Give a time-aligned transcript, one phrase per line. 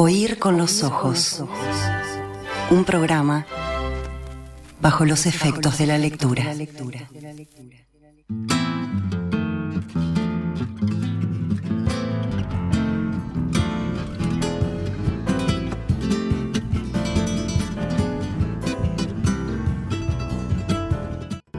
[0.00, 1.42] Oír con los ojos.
[2.70, 3.44] Un programa
[4.80, 6.54] bajo los efectos de la lectura.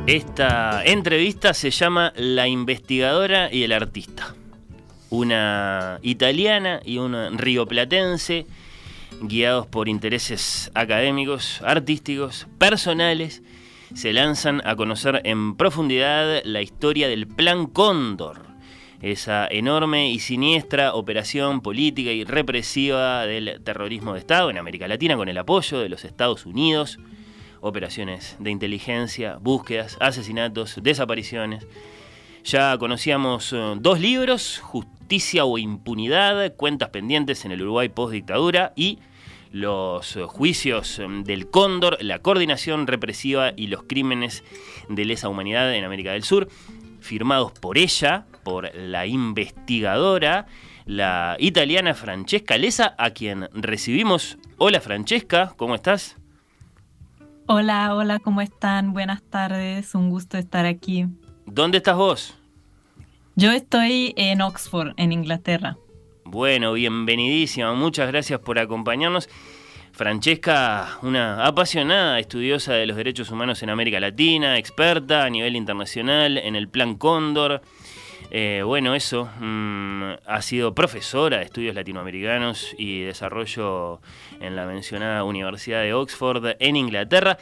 [0.08, 4.34] Esta entrevista se llama La investigadora y el artista.
[5.10, 8.46] Una italiana y una rioplatense,
[9.22, 13.42] guiados por intereses académicos, artísticos, personales,
[13.96, 18.42] se lanzan a conocer en profundidad la historia del Plan Cóndor,
[19.02, 25.16] esa enorme y siniestra operación política y represiva del terrorismo de Estado en América Latina
[25.16, 27.00] con el apoyo de los Estados Unidos
[27.62, 31.68] operaciones de inteligencia, búsquedas, asesinatos, desapariciones.
[32.44, 34.62] Ya conocíamos eh, dos libros,
[35.10, 39.00] Justicia o Impunidad, Cuentas pendientes en el Uruguay post-dictadura y
[39.52, 44.44] los juicios eh, del Cóndor, la coordinación represiva y los crímenes
[44.88, 46.48] de lesa humanidad en América del Sur,
[47.00, 50.46] firmados por ella, por la investigadora,
[50.86, 54.38] la italiana Francesca Lesa, a quien recibimos.
[54.60, 56.18] Hola Francesca, ¿cómo estás?
[57.48, 58.94] Hola, hola, ¿cómo están?
[58.94, 61.08] Buenas tardes, un gusto estar aquí.
[61.48, 62.39] ¿Dónde estás vos?
[63.40, 65.78] Yo estoy en Oxford, en Inglaterra.
[66.26, 69.30] Bueno, bienvenidísima, muchas gracias por acompañarnos.
[69.94, 76.38] Francesca, una apasionada estudiosa de los derechos humanos en América Latina, experta a nivel internacional
[76.38, 77.62] en el Plan Cóndor.
[78.30, 84.02] Eh, bueno, eso, mm, ha sido profesora de estudios latinoamericanos y desarrollo
[84.42, 87.38] en la mencionada Universidad de Oxford en Inglaterra.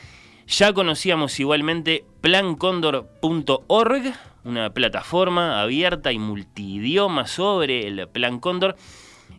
[0.46, 4.14] Ya conocíamos igualmente plancondor.org,
[4.48, 8.78] una plataforma abierta y multidioma sobre el Plan Cóndor.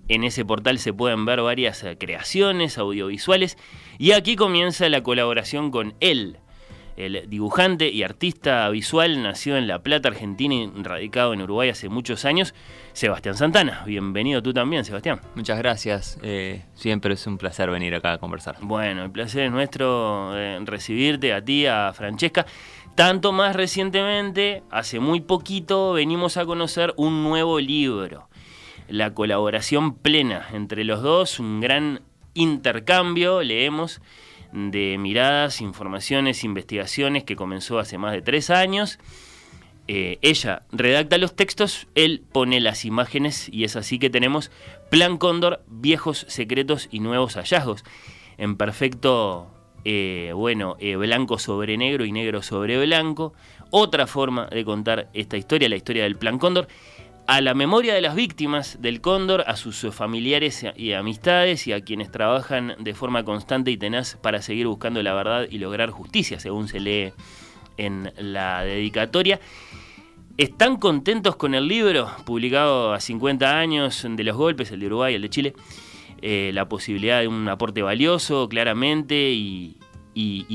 [0.09, 3.57] En ese portal se pueden ver varias creaciones audiovisuales
[3.99, 6.39] y aquí comienza la colaboración con él,
[6.99, 11.89] el dibujante y artista visual nació en La Plata, Argentina y radicado en Uruguay hace
[11.89, 12.55] muchos años,
[12.93, 13.85] Sebastián Santana.
[13.87, 15.21] Bienvenido tú también, Sebastián.
[15.37, 16.19] Muchas gracias.
[16.23, 18.57] Eh, siempre es un placer venir acá a conversar.
[18.63, 22.47] Bueno, el placer es nuestro eh, recibirte a ti, a Francesca.
[22.99, 28.29] Tanto más recientemente, hace muy poquito, venimos a conocer un nuevo libro.
[28.89, 32.01] La colaboración plena entre los dos, un gran
[32.35, 34.01] intercambio, leemos
[34.51, 38.99] de miradas, informaciones, investigaciones que comenzó hace más de tres años.
[39.87, 44.51] Eh, ella redacta los textos, él pone las imágenes y es así que tenemos
[44.91, 47.85] Plan Cóndor, viejos secretos y nuevos hallazgos.
[48.39, 49.53] En perfecto,
[49.85, 53.33] eh, bueno, eh, blanco sobre negro y negro sobre blanco.
[53.71, 56.69] Otra forma de contar esta historia, la historia del Plan Cóndor
[57.29, 61.83] a la memoria de las víctimas del cóndor, a sus familiares y amistades y a
[61.83, 66.41] quienes trabajan de forma constante y tenaz para seguir buscando la verdad y lograr justicia,
[66.41, 67.13] según se lee
[67.77, 69.41] en la dedicatoria.
[70.39, 75.15] ¿Están contentos con el libro, publicado a 50 años de los golpes, el de Uruguay,
[75.15, 75.55] el de Chile?
[76.23, 79.79] Eh, la posibilidad de un aporte valioso, claramente, y,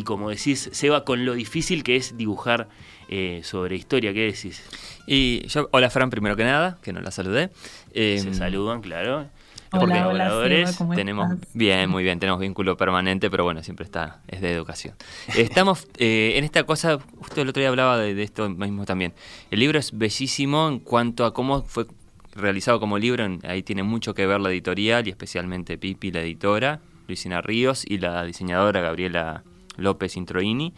[0.06, 2.68] como decís, se va con lo difícil que es dibujar
[3.07, 4.13] eh, sobre historia.
[4.13, 4.63] ¿Qué decís?
[5.07, 7.50] Y yo, hola Fran, primero que nada, que no la saludé.
[7.94, 9.28] Se em, saludan, claro.
[9.75, 14.51] Hola, colaboradores tenemos bien, muy bien, tenemos vínculo permanente, pero bueno, siempre está, es de
[14.51, 14.94] educación.
[15.35, 19.13] Estamos eh, en esta cosa, justo el otro día hablaba de, esto mismo también.
[19.50, 21.88] El libro es bellísimo en cuanto a cómo fue
[22.35, 26.81] realizado como libro, ahí tiene mucho que ver la editorial y especialmente Pipi, la editora,
[27.07, 29.44] Luisina Ríos y la diseñadora Gabriela
[29.77, 30.73] López Introini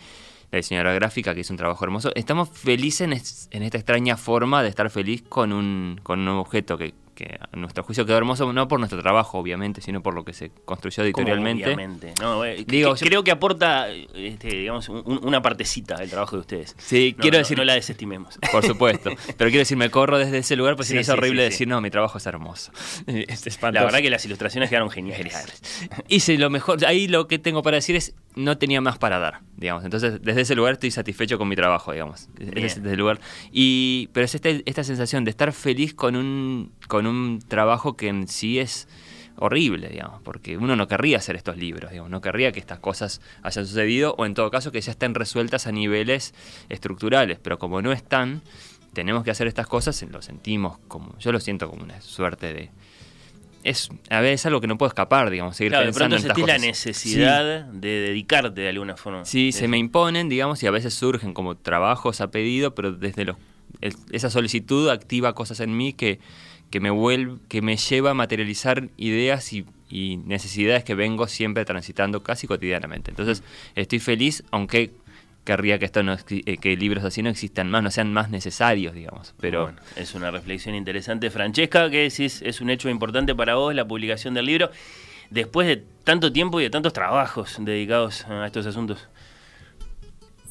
[0.51, 2.11] la diseñadora gráfica, que es un trabajo hermoso.
[2.15, 6.93] Estamos felices en, esta extraña forma de estar feliz con un, con un objeto que,
[7.15, 10.33] que a nuestro juicio quedó hermoso, no por nuestro trabajo, obviamente, sino por lo que
[10.33, 11.75] se construyó editorialmente.
[12.21, 16.75] No, eh, Digo, creo que aporta, este, digamos, una partecita del trabajo de ustedes.
[16.77, 17.57] Sí, quiero decir.
[17.57, 18.37] No la desestimemos.
[18.51, 19.11] Por supuesto.
[19.37, 21.89] Pero quiero decir, me corro desde ese lugar, pues si es horrible decir, no, mi
[21.89, 22.71] trabajo es hermoso.
[23.15, 25.61] Es la verdad que las ilustraciones quedaron geniales.
[26.07, 26.85] Hice lo mejor.
[26.85, 29.83] Ahí lo que tengo para decir es, no tenía más para dar, digamos.
[29.83, 32.29] Entonces, desde ese lugar estoy satisfecho con mi trabajo, digamos.
[32.37, 33.19] Desde ese lugar.
[33.51, 38.07] Y, pero es esta, esta sensación de estar feliz con un, con un trabajo que
[38.07, 38.87] en sí es
[39.37, 43.21] horrible, digamos, porque uno no querría hacer estos libros, digamos, no querría que estas cosas
[43.43, 46.33] hayan sucedido o en todo caso que ya estén resueltas a niveles
[46.69, 48.41] estructurales, pero como no están,
[48.93, 52.71] tenemos que hacer estas cosas, lo sentimos como, yo lo siento como una suerte de,
[53.65, 56.57] es a veces algo que no puedo escapar, digamos, seguir pensando de pronto en la
[56.59, 59.25] necesidad de dedicarte de alguna forma.
[59.25, 63.25] Sí, se me imponen, digamos, y a veces surgen como trabajos a pedido, pero desde
[63.25, 63.37] los
[64.11, 66.19] esa solicitud activa cosas en mí que
[66.69, 71.63] que me, vuelve, que me lleva a materializar ideas y, y necesidades que vengo siempre
[71.63, 73.11] transitando casi cotidianamente.
[73.11, 73.43] Entonces
[73.75, 74.91] estoy feliz, aunque
[75.45, 78.93] querría que esto no eh, que libros así no existan más, no sean más necesarios,
[78.93, 79.33] digamos.
[79.39, 81.29] Pero Bueno, es una reflexión interesante.
[81.29, 82.41] Francesca, ¿qué decís?
[82.41, 84.69] Es un hecho importante para vos la publicación del libro
[85.29, 89.07] después de tanto tiempo y de tantos trabajos dedicados a estos asuntos.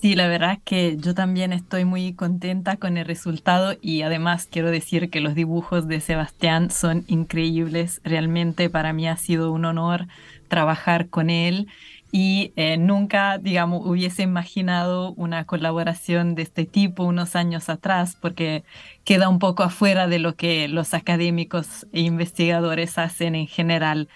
[0.01, 4.47] Sí, la verdad es que yo también estoy muy contenta con el resultado y además
[4.51, 8.03] quiero decir que los dibujos de Sebastián son increíbles.
[8.05, 10.07] Realmente para mí ha sido un honor
[10.49, 11.69] trabajar con él
[12.17, 18.63] y eh, nunca, digamos, hubiese imaginado una colaboración de este tipo unos años atrás porque
[19.03, 24.09] queda un poco afuera de lo que los académicos e investigadores hacen en general.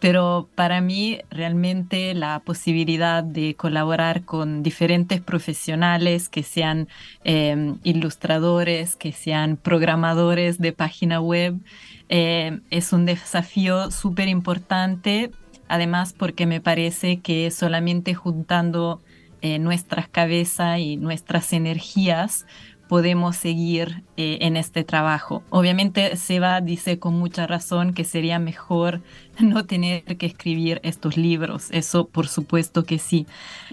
[0.00, 6.88] Pero para mí realmente la posibilidad de colaborar con diferentes profesionales que sean
[7.22, 11.60] eh, ilustradores, que sean programadores de página web,
[12.08, 15.30] eh, es un desafío súper importante.
[15.68, 19.00] Además, porque me parece que solamente juntando
[19.40, 22.46] eh, nuestras cabezas y nuestras energías
[22.88, 25.42] podemos seguir eh, en este trabajo.
[25.50, 29.02] Obviamente Seba dice con mucha razón que sería mejor
[29.40, 31.68] no tener que escribir estos libros.
[31.70, 33.26] Eso por supuesto que sí.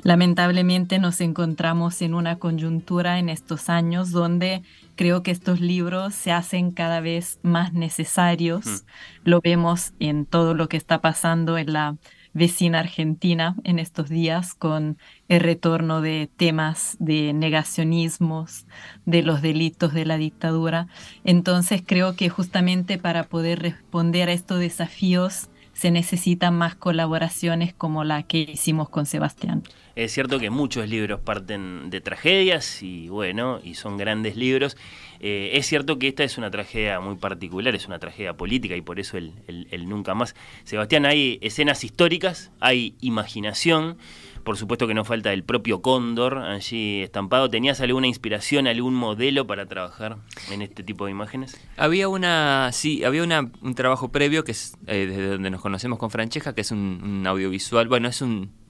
[0.04, 4.64] Lamentablemente nos encontramos en una coyuntura en estos años donde
[4.96, 8.66] creo que estos libros se hacen cada vez más necesarios.
[8.66, 9.30] Mm.
[9.30, 11.98] Lo vemos en todo lo que está pasando en la
[12.34, 14.98] vecina Argentina en estos días con
[15.28, 18.66] el retorno de temas de negacionismos,
[19.06, 20.88] de los delitos de la dictadura.
[21.24, 25.50] Entonces creo que justamente para poder responder a estos desafíos
[25.82, 29.64] se necesitan más colaboraciones como la que hicimos con Sebastián.
[29.96, 34.78] Es cierto que muchos libros parten de tragedias y bueno, y son grandes libros.
[35.20, 38.82] Eh, es cierto que esta es una tragedia muy particular, es una tragedia política y
[38.82, 40.36] por eso el, el- el nunca más.
[40.66, 43.98] Sebastián, hay escenas históricas, hay imaginación,
[44.44, 47.50] por supuesto que no falta el propio cóndor allí estampado.
[47.50, 50.18] ¿Tenías alguna inspiración, algún modelo para trabajar
[50.52, 51.60] en este tipo de imágenes?
[51.78, 56.00] Había una, sí, había una, un trabajo previo que es eh, desde donde nos conocemos
[56.00, 58.61] con Francesca, que es un, un audiovisual, bueno, es un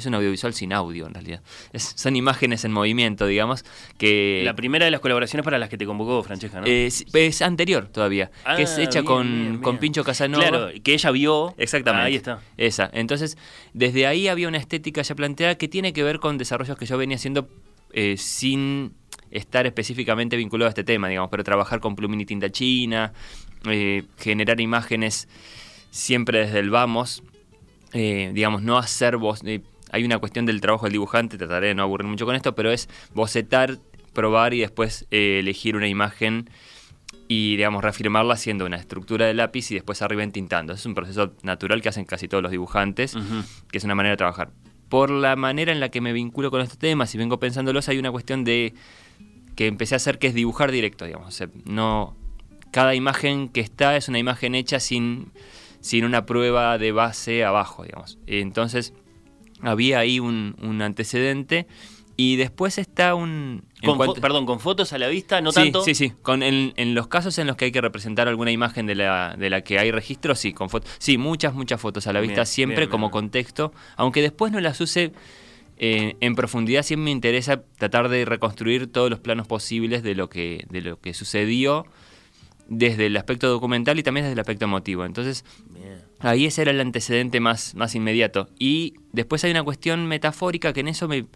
[0.00, 1.42] es un audiovisual sin audio en realidad.
[1.72, 3.64] Es- son imágenes en movimiento, digamos,
[3.98, 6.66] que La primera de las colaboraciones para las que te convocó Francesca, ¿no?
[6.66, 9.80] es, es anterior todavía, que es Ah, hecha bien, con, bien, con bien.
[9.80, 10.48] Pincho Casanova.
[10.48, 11.54] Claro, que ella vio.
[11.56, 12.06] Exactamente.
[12.06, 12.40] Ahí está.
[12.56, 12.90] Esa.
[12.92, 13.38] Entonces,
[13.72, 16.98] desde ahí había una estética ya planteada que tiene que ver con desarrollos que yo
[16.98, 17.48] venía haciendo
[17.92, 18.94] eh, sin
[19.30, 23.12] estar específicamente vinculado a este tema, digamos, pero trabajar con plumín y tinta china,
[23.68, 25.28] eh, generar imágenes
[25.90, 27.22] siempre desde el vamos,
[27.92, 29.40] eh, digamos, no hacer voz.
[29.44, 29.60] eh,
[29.90, 32.70] hay una cuestión del trabajo del dibujante, trataré de no aburrir mucho con esto, pero
[32.70, 33.78] es bocetar,
[34.12, 36.50] probar y después eh, elegir una imagen
[37.28, 40.72] y, digamos, reafirmarla haciendo una estructura de lápiz y después arriba entintando.
[40.72, 43.16] Es un proceso natural que hacen casi todos los dibujantes,
[43.70, 44.50] que es una manera de trabajar.
[44.88, 47.98] Por la manera en la que me vinculo con estos temas y vengo pensándolos, hay
[47.98, 48.74] una cuestión de
[49.54, 51.28] que empecé a hacer que es dibujar directo, digamos.
[51.28, 52.16] O sea, no,
[52.72, 55.30] cada imagen que está es una imagen hecha sin,
[55.80, 58.18] sin una prueba de base abajo, digamos.
[58.26, 58.92] Entonces,
[59.62, 61.66] había ahí un, un antecedente
[62.16, 63.64] y después está un...
[63.82, 65.82] Con cuanto- perdón, con fotos a la vista, no sí, tanto.
[65.82, 66.12] Sí, sí.
[66.22, 69.36] Con, en, en los casos en los que hay que representar alguna imagen de la,
[69.38, 70.90] de la que hay registro, sí, con fotos.
[70.98, 73.12] Sí, muchas, muchas fotos a la vista, Bien, siempre bien, como bien.
[73.12, 73.72] contexto.
[73.96, 75.12] Aunque después no las use
[75.78, 80.28] eh, en profundidad, siempre me interesa tratar de reconstruir todos los planos posibles de lo
[80.28, 81.86] que, de lo que sucedió
[82.70, 85.04] desde el aspecto documental y también desde el aspecto emotivo.
[85.04, 85.44] Entonces.
[86.20, 88.48] Ahí ese era el antecedente más, más inmediato.
[88.58, 91.26] Y después hay una cuestión metafórica que en eso me.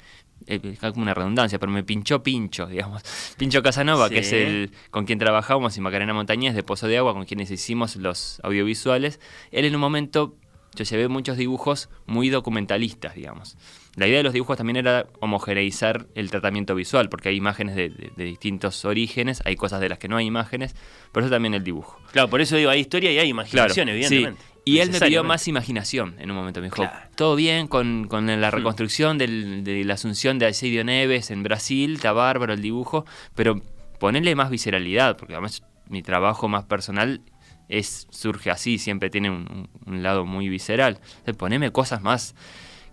[0.47, 3.03] eh, es como una redundancia, pero me pinchó Pincho, digamos.
[3.39, 7.15] Pincho Casanova, que es el con quien trabajamos, y Macarena Montañez de Pozo de Agua,
[7.15, 9.21] con quienes hicimos los audiovisuales.
[9.51, 10.37] Él en un momento.
[10.77, 13.57] Yo llevé muchos dibujos muy documentalistas, digamos.
[13.97, 17.91] La idea de los dibujos también era homogeneizar el tratamiento visual, porque hay imágenes de,
[17.91, 20.75] de- de distintos orígenes, hay cosas de las que no hay imágenes,
[21.13, 22.01] por eso también el dibujo.
[22.13, 24.43] Claro, por eso digo, hay historia y hay imaginación, Claro, evidentemente.
[24.43, 24.49] sí.
[24.67, 26.61] Y él me pidió más imaginación en un momento.
[26.61, 26.97] Me dijo, Claro.
[27.17, 31.95] todo bien con, con la reconstrucción del- de la asunción de Alcidio Neves en Brasil,
[31.97, 33.61] está bárbaro el dibujo, pero
[34.01, 37.21] ponerle más visceralidad, porque además mi trabajo más personal
[37.69, 40.99] es surge así, siempre tiene un, un- un lado muy visceral.
[41.19, 42.35] Entonces, poneme cosas más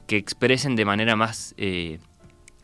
[0.07, 1.99] que expresen de manera más, eh,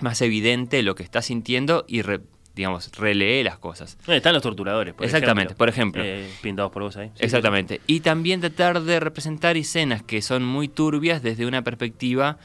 [0.02, 2.22] más evidente lo que está sintiendo y, re-
[2.56, 3.98] digamos, relee las cosas.
[4.08, 5.58] Están los torturadores, por Exactamente, ejemplo.
[5.58, 6.04] por ejemplo.
[6.04, 7.10] Eh, pintados por vos ahí.
[7.16, 7.82] Sí, Exactamente.
[7.88, 12.38] Y también tratar de representar escenas que son muy turbias desde una perspectiva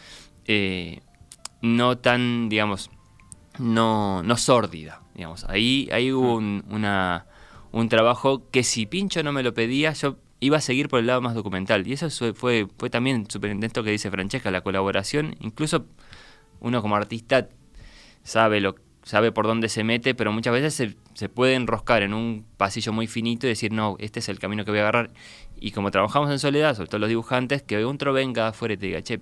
[0.47, 1.01] eh,
[1.63, 2.91] no tan, digamos,
[3.59, 5.01] no, no sórdida.
[5.15, 5.45] Digamos.
[5.45, 7.27] Ahí, ahí hubo un- una,
[7.71, 11.07] un trabajo que si Pincho no me lo pedía, yo iba a seguir por el
[11.07, 11.87] lado más documental.
[11.87, 15.37] Y eso fue, fue también súper esto que dice Francesca, la colaboración.
[15.39, 15.87] Incluso
[16.59, 17.49] uno como artista
[18.25, 22.15] sabe lo sabe por dónde se mete, pero muchas veces se, se, puede enroscar en
[22.15, 25.11] un pasillo muy finito y decir, no, este es el camino que voy a agarrar.
[25.57, 28.87] Y como trabajamos en soledad, sobre todo los dibujantes, que otro venga afuera y te
[28.87, 29.21] diga, che,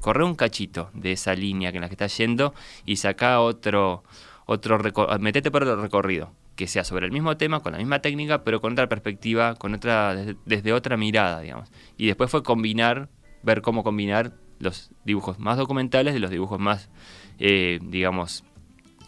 [0.00, 2.54] corre un cachito de esa línea en la que estás yendo
[2.86, 4.04] y saca otro,
[4.46, 4.78] otro
[5.20, 8.60] metete por el recorrido que sea sobre el mismo tema, con la misma técnica, pero
[8.60, 10.14] con otra perspectiva, con otra
[10.44, 11.70] desde, otra mirada, digamos.
[11.96, 13.08] Y después fue combinar,
[13.42, 16.90] ver cómo combinar los dibujos más documentales de los dibujos más,
[17.38, 18.44] eh, digamos,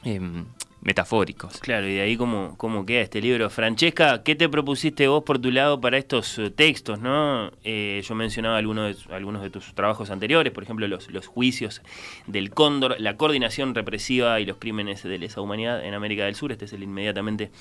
[0.02, 0.46] em,
[0.82, 1.58] metafóricos.
[1.60, 3.48] Claro, y de ahí cómo, cómo queda este libro.
[3.50, 7.00] Francesca, ¿qué te propusiste vos por tu lado para estos eh, textos?
[7.00, 7.52] ¿no?
[7.62, 11.82] Eh, yo mencionaba algunos de, algunos de tus trabajos anteriores, por ejemplo, los, los juicios
[12.26, 16.50] del cóndor, la coordinación represiva y los crímenes de lesa humanidad en América del Sur.
[16.50, 17.52] Este es el inmediatamente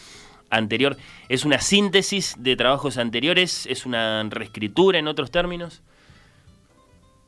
[0.50, 0.98] anterior.
[1.30, 3.68] ¿Es una síntesis de trabajos anteriores?
[3.68, 5.84] ¿Es una reescritura en otros términos?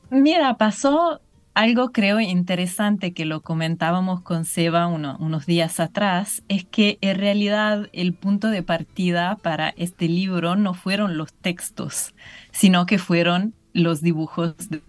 [0.09, 1.21] Mira, pasó
[1.53, 7.89] algo creo interesante que lo comentábamos con Seba unos días atrás es que en realidad
[7.93, 12.15] el punto de partida para este libro no fueron los textos,
[12.51, 14.81] sino que fueron los dibujos de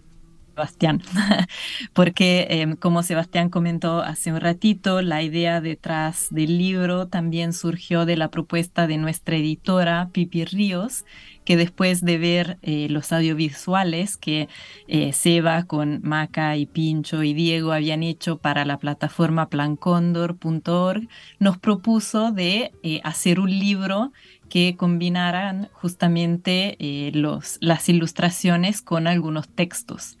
[0.55, 1.01] Sebastián,
[1.93, 8.05] porque em, como Sebastián comentó hace un ratito, la idea detrás del libro también surgió
[8.05, 11.03] de la propuesta de nuestra editora Pipi Ríos,
[11.43, 14.47] que después de ver eh, los audiovisuales que
[14.87, 21.07] eh, Seba con Maca y Pincho y Diego habían hecho para la plataforma plancondor.org,
[21.39, 24.13] nos propuso de eh, hacer un libro
[24.49, 26.77] que combinaran justamente
[27.13, 30.17] los, las ilustraciones con algunos textos.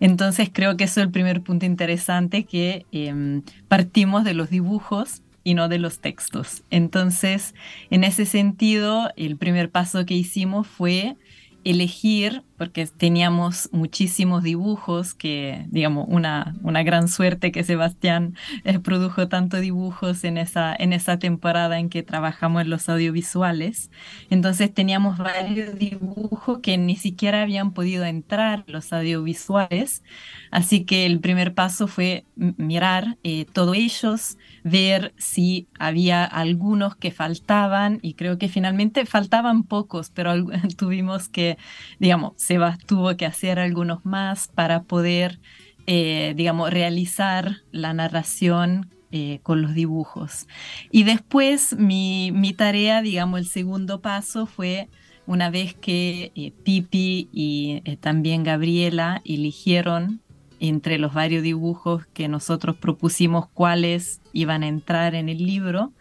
[0.00, 5.22] Entonces creo que eso es el primer punto interesante, que em, partimos de los dibujos
[5.44, 6.62] y no de los textos.
[6.70, 7.54] Entonces,
[7.90, 11.16] en ese sentido, el primer paso que hicimos fue
[11.64, 18.34] elegir, porque teníamos muchísimos dibujos, que digamos, una, una gran suerte que Sebastián
[18.64, 23.90] eh, produjo tantos dibujos en esa, en esa temporada en que trabajamos en los audiovisuales.
[24.28, 30.02] Entonces teníamos varios dibujos que ni siquiera habían podido entrar en los audiovisuales,
[30.50, 37.12] así que el primer paso fue mirar eh, todos ellos, ver si había algunos que
[37.12, 40.32] faltaban, y creo que finalmente faltaban pocos, pero
[40.76, 41.56] tuvimos que
[41.98, 45.38] digamos, Sebas tuvo que hacer algunos más para poder,
[45.86, 50.46] eh, digamos, realizar la narración eh, con los dibujos.
[50.90, 54.88] Y después mi, tarea, digamos, el segundo paso fue
[55.26, 60.22] una vez que eh, Pipi y también Gabriela eligieron
[60.58, 65.92] entre los varios dibujos que nosotros propusimos cuáles iban a entrar en el libro,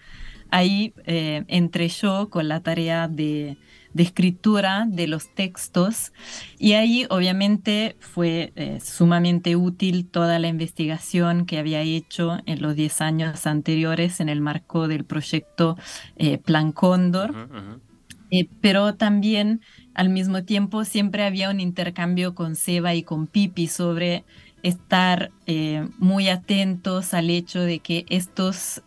[0.49, 3.57] ahí entré yo con la tarea de
[3.97, 6.13] de escritura de los textos
[6.59, 12.75] y ahí obviamente fue eh, sumamente útil toda la investigación que había hecho en los
[12.75, 15.77] 10 años anteriores en el marco del proyecto
[16.15, 17.49] eh, Plan Cóndor.
[18.29, 19.61] Eh, pero también
[19.95, 24.25] al mismo tiempo siempre había un intercambio con Seba y con Pipi sobre
[24.61, 25.31] estar
[25.97, 28.81] muy atentos al hecho de que estos,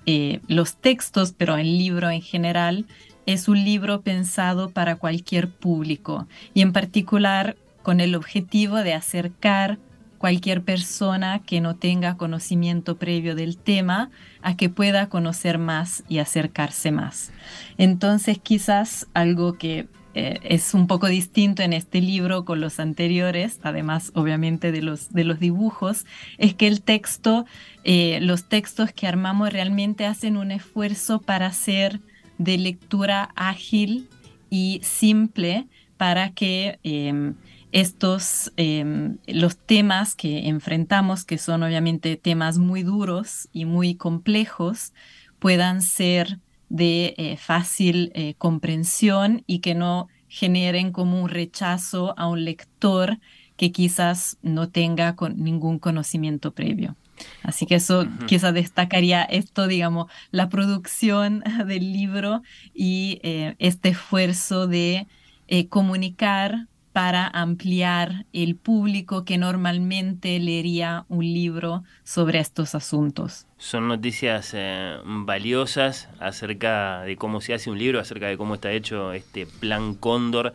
[0.47, 2.87] los textos, pero el libro en general,
[3.33, 9.79] es un libro pensado para cualquier público y en particular con el objetivo de acercar
[10.19, 14.11] cualquier persona que no tenga conocimiento previo del tema
[14.43, 17.33] a que pueda conocer más y acercarse más.
[17.79, 23.61] Entonces quizás algo que eh, es un poco distinto en este libro con los anteriores,
[23.63, 26.05] además obviamente de los, de los dibujos,
[26.37, 27.47] es que el texto,
[27.85, 32.01] eh, los textos que armamos realmente hacen un esfuerzo para ser
[32.41, 34.09] de lectura ágil
[34.49, 35.69] y simple
[35.99, 37.35] para que em,
[37.71, 44.95] estos, em, los temas que enfrentamos, que son obviamente temas muy duros y muy complejos,
[45.39, 46.39] puedan ser
[46.71, 53.19] de eh, fácil eh, comprensión y que no generen como un rechazo a un lector
[53.59, 56.97] que quizás no tenga ningún conocimiento previo.
[57.43, 62.43] Así que eso quizás destacaría esto, digamos, la producción del libro
[62.75, 65.07] y eh, este esfuerzo de
[65.49, 73.47] eh, comunicar para ampliar el público que normalmente leería un libro sobre estos asuntos.
[73.59, 78.73] Son noticias eh, valiosas acerca de cómo se hace un libro, acerca de cómo está
[78.73, 80.53] hecho este plan Cóndor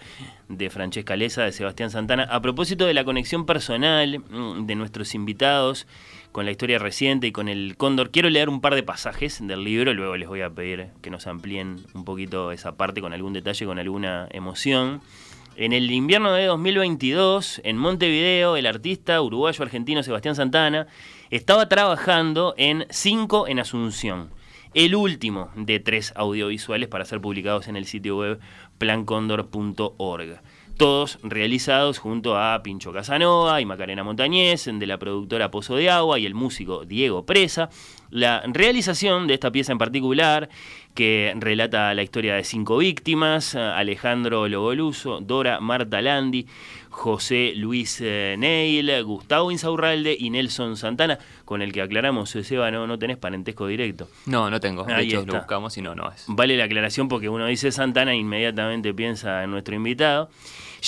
[0.50, 2.24] de Francesca Leza, de Sebastián Santana.
[2.24, 5.88] A propósito de la conexión personal mm, de nuestros invitados
[6.36, 9.64] con la historia reciente y con el Cóndor, quiero leer un par de pasajes del
[9.64, 13.32] libro, luego les voy a pedir que nos amplíen un poquito esa parte con algún
[13.32, 15.00] detalle, con alguna emoción.
[15.56, 20.88] En el invierno de 2022, en Montevideo, el artista uruguayo-argentino Sebastián Santana
[21.30, 24.30] estaba trabajando en Cinco en Asunción,
[24.74, 28.42] el último de tres audiovisuales para ser publicados en el sitio web
[28.78, 30.42] plancondor.org
[30.78, 36.20] todos realizados junto a Pincho Casanova y Macarena Montañez, de la productora Pozo de Agua
[36.20, 37.70] y el músico Diego Presa.
[38.10, 40.50] La realización de esta pieza en particular,
[40.94, 46.48] que relata la historia de cinco víctimas, Alejandro Logoluso, Dora Marta Landi,
[46.90, 52.88] José Luis eh, Neil, Gustavo Insaurralde y Nelson Santana, con el que aclaramos, Seba, no,
[52.88, 54.08] no tenés parentesco directo.
[54.26, 54.86] No, no tengo.
[54.86, 56.24] De hecho, lo buscamos y no, no es.
[56.28, 60.30] Vale la aclaración porque uno dice Santana e inmediatamente piensa en nuestro invitado.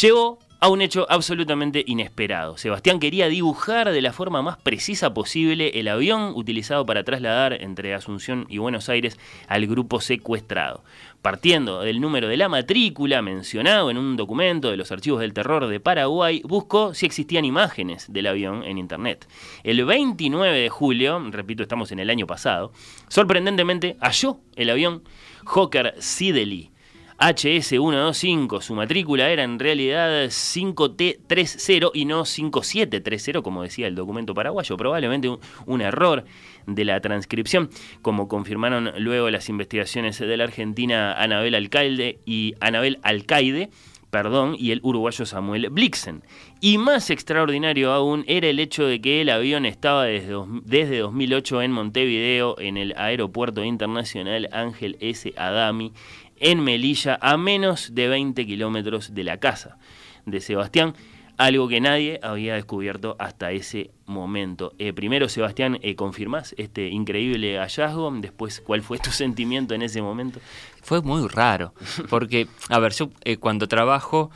[0.02, 2.58] Llegó a un hecho absolutamente inesperado.
[2.58, 7.94] Sebastián quería dibujar de la forma más precisa posible el avión utilizado para trasladar entre
[7.94, 10.84] Asunción y Buenos Aires al grupo secuestrado.
[11.22, 15.68] Partiendo del número de la matrícula mencionado en un documento de los archivos del terror
[15.68, 19.28] de Paraguay, buscó si existían imágenes del avión en internet.
[19.64, 22.72] El 29 de julio, repito, estamos en el año pasado,
[23.10, 25.04] sorprendentemente halló el avión
[25.46, 26.72] Hawker Siddeley
[27.20, 28.62] HS125.
[28.62, 34.78] Su matrícula era en realidad 5T30 y no 5730, como decía el documento paraguayo.
[34.78, 35.30] Probablemente
[35.66, 36.26] un, error
[36.66, 37.70] de la transcripción,
[38.02, 43.70] como confirmaron luego las investigaciones de la argentina Anabel Alcalde y Anabel Alcaide
[44.10, 46.24] perdón, y el uruguayo Samuel Blixen.
[46.62, 50.34] Y más extraordinario aún era el hecho de que el avión estaba desde,
[50.64, 55.34] desde 2008 en Montevideo, en el Aeropuerto Internacional Ángel S.
[55.36, 55.94] Adami,
[56.40, 59.78] en Melilla, a menos de 20 kilómetros de la casa
[60.26, 60.94] de Sebastián,
[61.38, 64.74] algo que nadie había descubierto hasta ese momento.
[64.80, 68.12] Eh, primero, Sebastián, eh, ¿confirmás este increíble hallazgo?
[68.20, 70.40] Después, ¿cuál fue tu sentimiento en ese momento?
[70.82, 71.74] Fue muy raro,
[72.10, 74.32] porque, a ver, yo eh, cuando trabajo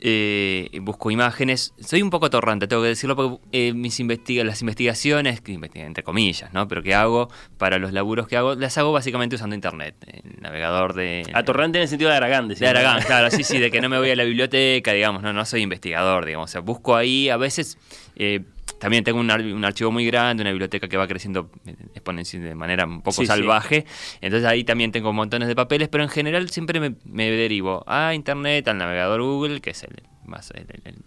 [0.00, 1.74] eh, busco imágenes.
[1.80, 5.42] Soy un poco torrante, tengo que decirlo, porque eh, mis investiga las investigaciones,
[5.74, 6.66] entre comillas, ¿no?
[6.68, 10.94] Pero que hago para los laburos que hago, las hago básicamente usando internet, el navegador
[10.94, 11.24] de...
[11.34, 13.98] Atorrante en el sentido de Aragán, De Aragán, claro, sí, sí, de que no me
[13.98, 17.36] voy a la biblioteca, digamos, no, no soy investigador, digamos, o sea, busco ahí, a
[17.36, 17.78] veces...
[18.16, 18.40] Eh,
[18.80, 23.24] también tengo un, archivo muy grande, una biblioteca que va creciendo de manera un poco
[23.26, 23.84] salvaje.
[24.22, 28.66] Entonces ahí también tengo montones de papeles, pero en general siempre me, derivo a Internet,
[28.68, 30.50] al navegador Google, que es el más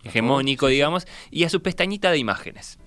[0.04, 2.78] hegemónico, digamos, y a su pestañita de imágenes.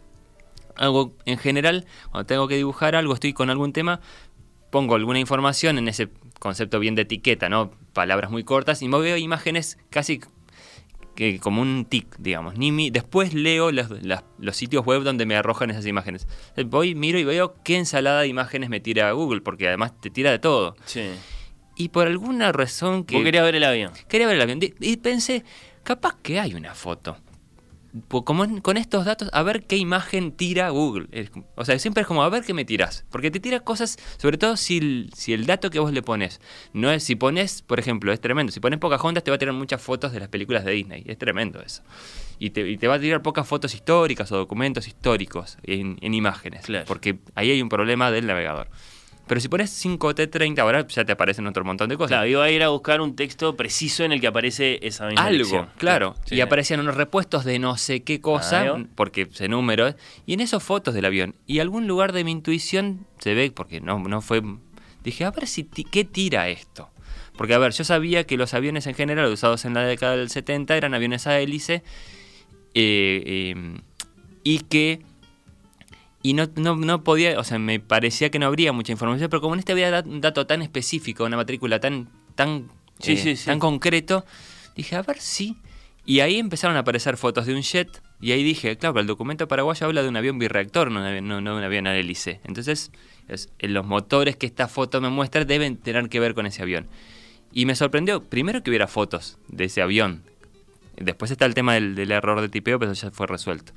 [0.76, 4.00] Algo en general, cuando tengo que dibujar algo, estoy con algún tema,
[4.70, 7.72] pongo alguna información en ese concepto bien de etiqueta, ¿no?
[7.92, 10.20] Palabras muy cortas y me veo imágenes casi
[11.16, 12.56] que como un tic, digamos.
[12.56, 13.88] Ni después leo los,
[14.38, 16.28] los, sitios web donde me arrojan esas imágenes.
[16.66, 20.30] Voy, miro y veo qué ensalada de imágenes me tira Google, porque además te tira
[20.30, 20.76] de todo.
[20.84, 21.10] Sí.
[21.74, 23.16] Y por alguna razón que...
[23.16, 23.92] Vos querías ver el avión.
[24.08, 24.60] Quería ver el avión.
[24.62, 25.44] Y pensé,
[25.82, 27.16] capaz que hay una foto
[28.08, 31.08] como con estos datos, a ver qué imagen tira Google.
[31.54, 33.04] O sea, siempre es como, a ver qué me tiras.
[33.10, 36.40] Porque te tira cosas, sobre todo si el, si el dato que vos le pones,
[36.72, 39.38] no es, si pones, por ejemplo, es tremendo, si pones pocas Pocahontas te va a
[39.38, 41.04] tirar muchas fotos de las películas de Disney.
[41.06, 41.82] Es tremendo eso.
[42.38, 46.14] Y te, y te va a tirar pocas fotos históricas o documentos históricos en, en
[46.14, 46.66] imágenes.
[46.86, 48.68] Porque ahí hay un problema del navegador.
[49.26, 52.10] Pero si pones 5T30 ahora ya te aparecen otro montón de cosas.
[52.10, 55.24] Claro, iba a ir a buscar un texto preciso en el que aparece esa misma
[55.24, 56.14] Algo, claro.
[56.30, 59.94] Y aparecían unos repuestos de no sé qué cosa, ah, porque se número.
[60.26, 61.34] Y en esos fotos del avión.
[61.46, 64.42] Y algún lugar de mi intuición se ve, porque no, no fue...
[65.02, 66.90] Dije, a ver si qué tira esto.
[67.36, 70.30] Porque, a ver, yo sabía que los aviones en general usados en la década del
[70.30, 71.82] 70 eran aviones a hélice
[72.74, 73.78] eh, em,
[74.42, 75.02] y que
[76.26, 79.54] y no, no, podía, o sea, me parecía que no habría mucha información, pero como
[79.54, 82.68] en este había un dato tan específico, una matrícula tan, tan,
[83.04, 84.24] eh, tan concreto,
[84.74, 85.54] dije, a ver si.
[86.04, 89.46] Y ahí empezaron a aparecer fotos de un jet, y ahí dije, claro, el documento
[89.46, 92.40] paraguayo habla de un avión bireactor, no, no, no de un avión a hélice.
[92.42, 92.90] Entonces,
[93.28, 96.88] es, los motores que esta foto me muestra deben tener que ver con ese avión.
[97.52, 100.24] Y me sorprendió, primero que hubiera fotos de ese avión.
[100.96, 103.72] Después está el tema del, del error de tipeo, pero eso ya fue resuelto.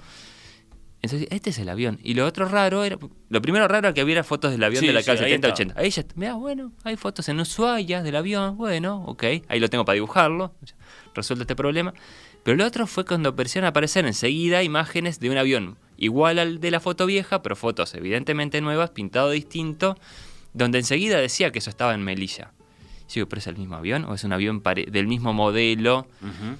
[1.01, 1.97] Entonces, este es el avión.
[2.03, 2.97] Y lo otro raro era.
[3.29, 5.35] Lo primero raro era que hubiera fotos del avión Sí, de la sí, ahí calle
[5.35, 5.55] estaba.
[5.55, 5.73] 70-80.
[5.77, 6.03] Ahí ya.
[6.15, 8.57] Mira, bueno, hay fotos en Ushuaia del avión.
[8.57, 9.23] Bueno, ok.
[9.47, 10.53] Ahí lo tengo para dibujarlo.
[11.15, 11.93] Resuelto este problema.
[12.43, 16.59] Pero lo otro fue cuando empezaron a aparecer enseguida imágenes de un avión igual al
[16.59, 19.97] de la foto vieja, pero fotos evidentemente nuevas, pintado distinto,
[20.53, 22.51] donde enseguida decía que eso estaba en Melilla.
[23.09, 24.05] Y digo, ¿pero es el mismo avión?
[24.05, 26.07] ¿O es un avión del mismo modelo?
[26.21, 26.55] Ujú.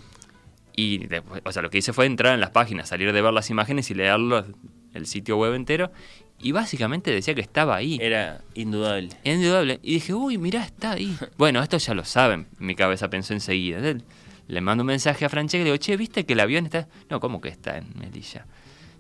[0.80, 3.34] Y después, o sea, lo que hice fue entrar en las páginas, salir de ver
[3.34, 4.46] las imágenes y leerlo,
[4.94, 5.92] el sitio web entero.
[6.40, 7.98] Y básicamente decía que estaba ahí.
[8.02, 9.10] Era indudable.
[9.26, 9.82] Indudable.
[9.84, 11.18] Y dije, uy, mirá, está ahí.
[11.38, 12.48] Bueno, esto ya lo saben.
[12.60, 13.80] Mi cabeza pensó enseguida.
[13.80, 14.08] Entonces,
[14.48, 16.88] Le mando un mensaje a Francesca y le digo, che, ¿viste que el avión está...?
[17.10, 18.46] No, ¿cómo que está en Melilla?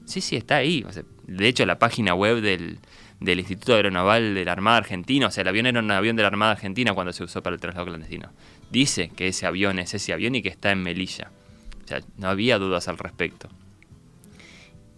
[0.03, 0.83] Sí, sí, está ahí.
[0.85, 2.79] O sea, de hecho, la página web del,
[3.21, 6.23] del Instituto Aeronaval de la Armada Argentina, o sea, el avión era un avión de
[6.23, 8.33] la Armada Argentina cuando se usó para el traslado clandestino.
[8.69, 11.31] Dice que ese avión es ese avión y que está en Melilla.
[11.89, 13.49] O sea, no había dudas al respecto.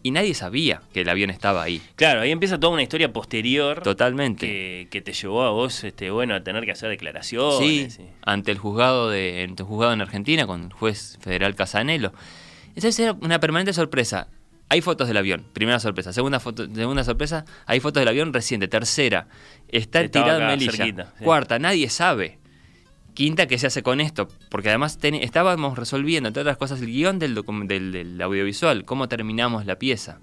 [0.03, 1.81] Y nadie sabía que el avión estaba ahí.
[1.95, 4.45] Claro, ahí empieza toda una historia posterior Totalmente.
[4.45, 7.93] que, que te llevó a vos, este, bueno, a tener que hacer declaraciones.
[7.93, 12.11] Sí, ante el juzgado de ante el juzgado en Argentina con el juez federal Casanelo.
[12.69, 14.27] Entonces era una permanente sorpresa.
[14.67, 16.11] Hay fotos del avión, primera sorpresa.
[16.11, 18.67] Segunda foto, segunda sorpresa, hay fotos del avión reciente.
[18.67, 19.27] Tercera,
[19.69, 20.71] está Estaba tirado en Melilla.
[20.73, 21.23] cerquita, sí.
[21.23, 22.39] Cuarta, nadie sabe.
[23.21, 24.27] Quinta, ¿qué se hace con esto?
[24.49, 28.83] Porque además ten- estábamos resolviendo, entre otras cosas, el guion del, docu- del, del audiovisual,
[28.83, 30.17] cómo terminamos la pieza.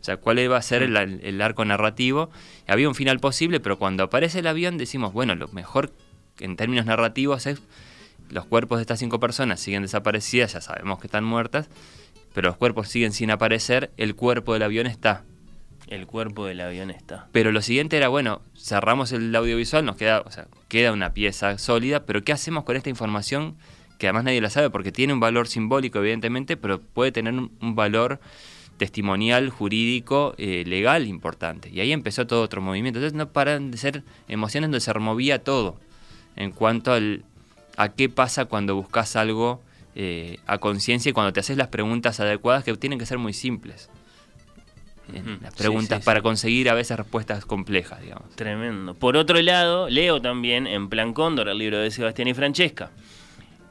[0.00, 2.30] O sea, cuál iba a ser el, el arco narrativo.
[2.68, 5.90] Había un final posible, pero cuando aparece el avión decimos, bueno, lo mejor
[6.38, 7.60] en términos narrativos es
[8.30, 11.68] los cuerpos de estas cinco personas siguen desaparecidas, ya sabemos que están muertas,
[12.34, 15.24] pero los cuerpos siguen sin aparecer, el cuerpo del avión está.
[15.88, 17.28] El cuerpo del avión está.
[17.32, 21.58] Pero lo siguiente era, bueno, cerramos el audiovisual, nos queda, o sea, queda una pieza
[21.58, 23.56] sólida, pero ¿qué hacemos con esta información
[23.98, 27.74] que además nadie la sabe porque tiene un valor simbólico, evidentemente, pero puede tener un,
[27.74, 28.20] valor
[28.76, 31.70] testimonial, jurídico, eh, legal importante.
[31.70, 32.98] Y ahí empezó todo otro movimiento.
[32.98, 35.78] Entonces no paran de ser emociones donde se removía todo
[36.36, 37.24] en cuanto al,
[37.76, 39.62] a qué pasa cuando buscas algo
[39.94, 43.32] eh, a conciencia y cuando te haces las preguntas adecuadas que tienen que ser muy
[43.32, 43.90] simples.
[45.42, 48.30] Las preguntas sí, para conseguir a veces respuestas complejas, digamos.
[48.36, 48.94] Tremendo.
[48.94, 52.90] Por otro lado, leo también en Plan Cóndor el libro de Sebastián y Francesca.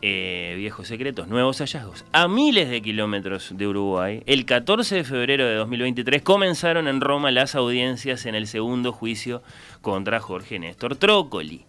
[0.06, 2.04] Eh, viejos secretos, nuevos hallazgos.
[2.12, 7.32] A miles de kilómetros de Uruguay, el 14 de febrero de 2023 comenzaron en Roma
[7.32, 9.43] las audiencias en el segundo juicio
[9.82, 11.63] contra Jorge Néstor Trócoli.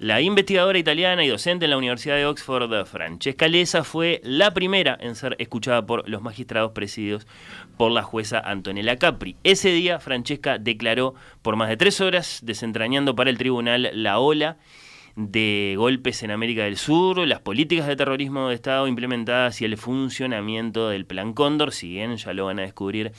[0.00, 4.96] La investigadora italiana y docente en la Universidad de Oxford, Francesca Lesa, fue la primera
[4.98, 7.26] en ser escuchada por los magistrados presididos
[7.76, 9.36] por la jueza Antonella Capri.
[9.44, 14.56] Ese día, Francesca declaró por más de tres horas, desentrañando para el tribunal la ola
[15.16, 19.76] de golpes en América del Sur, las políticas de terrorismo de Estado implementadas y el
[19.76, 23.12] funcionamiento del Plan Cóndor, si bien ya lo van a descubrir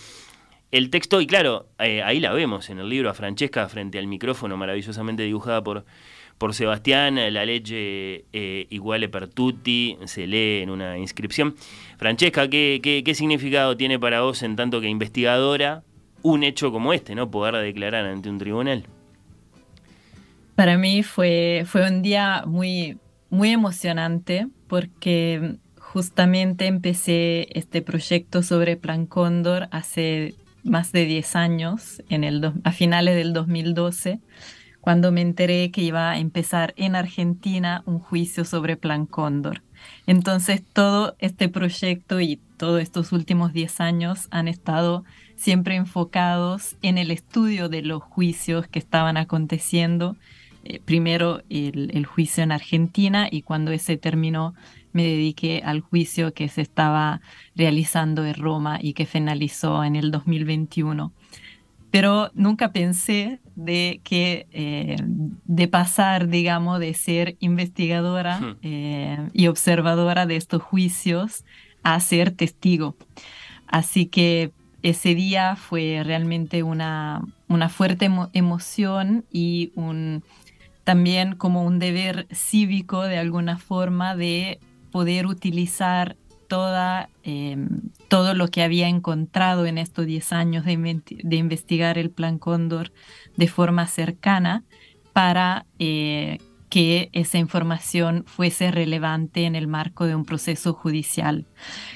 [0.71, 4.07] el texto, y claro, eh, ahí la vemos en el libro a Francesca frente al
[4.07, 5.85] micrófono, maravillosamente dibujada por,
[6.41, 11.53] por Sebastián, la leche eh, iguale per tutti, se lee en una inscripción.
[11.99, 15.83] Francesca, ¿qué, qué, qué significado tiene para vos en tanto que investigadora
[16.23, 17.29] un hecho como este, ¿no?
[17.29, 18.87] Poder declarar ante un tribunal.
[20.55, 22.97] Para mí fue, fue un día muy,
[23.29, 32.01] muy emocionante porque justamente empecé este proyecto sobre Plan Cóndor hace más de 10 años,
[32.09, 34.19] en el a finales del 2012,
[34.81, 39.61] cuando me enteré que iba a empezar en Argentina un juicio sobre Plan Cóndor.
[40.05, 45.03] Entonces todo este proyecto y todos estos últimos 10 años han estado
[45.35, 50.15] siempre enfocados en el estudio de los juicios que estaban aconteciendo
[50.63, 54.53] eh, primero el, el juicio en Argentina y cuando ese terminó
[54.93, 57.21] me dediqué al juicio que se estaba
[57.55, 61.13] realizando en Roma y que finalizó en el 2021.
[61.91, 68.57] Pero nunca pensé de que eh, de pasar, digamos, de ser investigadora Hmm.
[68.61, 71.43] eh, y observadora de estos juicios
[71.83, 72.95] a ser testigo.
[73.67, 74.51] Así que
[74.83, 80.23] ese día fue realmente una, una fuerte emo- emoción y un,
[80.83, 84.59] también como un deber cívico de alguna forma de
[84.91, 86.15] poder utilizar
[87.23, 87.57] eh,
[88.07, 92.91] todo lo que había encontrado en estos 10 años de, de investigar el Plan Cóndor
[93.37, 94.63] de forma cercana
[95.13, 96.39] para eh,
[96.71, 101.45] que esa información fuese relevante en el marco de un proceso judicial.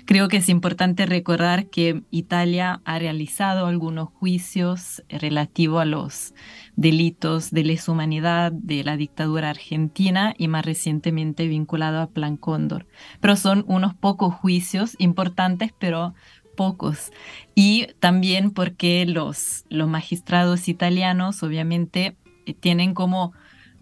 [0.03, 6.33] Creo que es importante recordar que Italia ha realizado algunos juicios relativos a los
[6.75, 12.85] delitos de lesa humanidad de la dictadura argentina y más recientemente vinculado a Plan Cóndor.
[13.21, 16.13] Pero son unos pocos juicios importantes, pero
[16.57, 17.13] pocos.
[17.55, 23.31] Y también porque los, los magistrados italianos obviamente eh, tienen como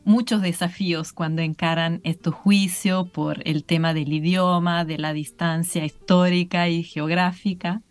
[0.05, 6.69] muchos desafíos cuando encaran estos juicios por el tema del idioma, de la distancia histórica
[6.69, 7.81] y geográfica.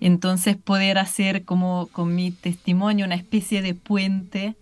[0.00, 4.56] Entonces poder hacer como con mi testimonio una especie de puente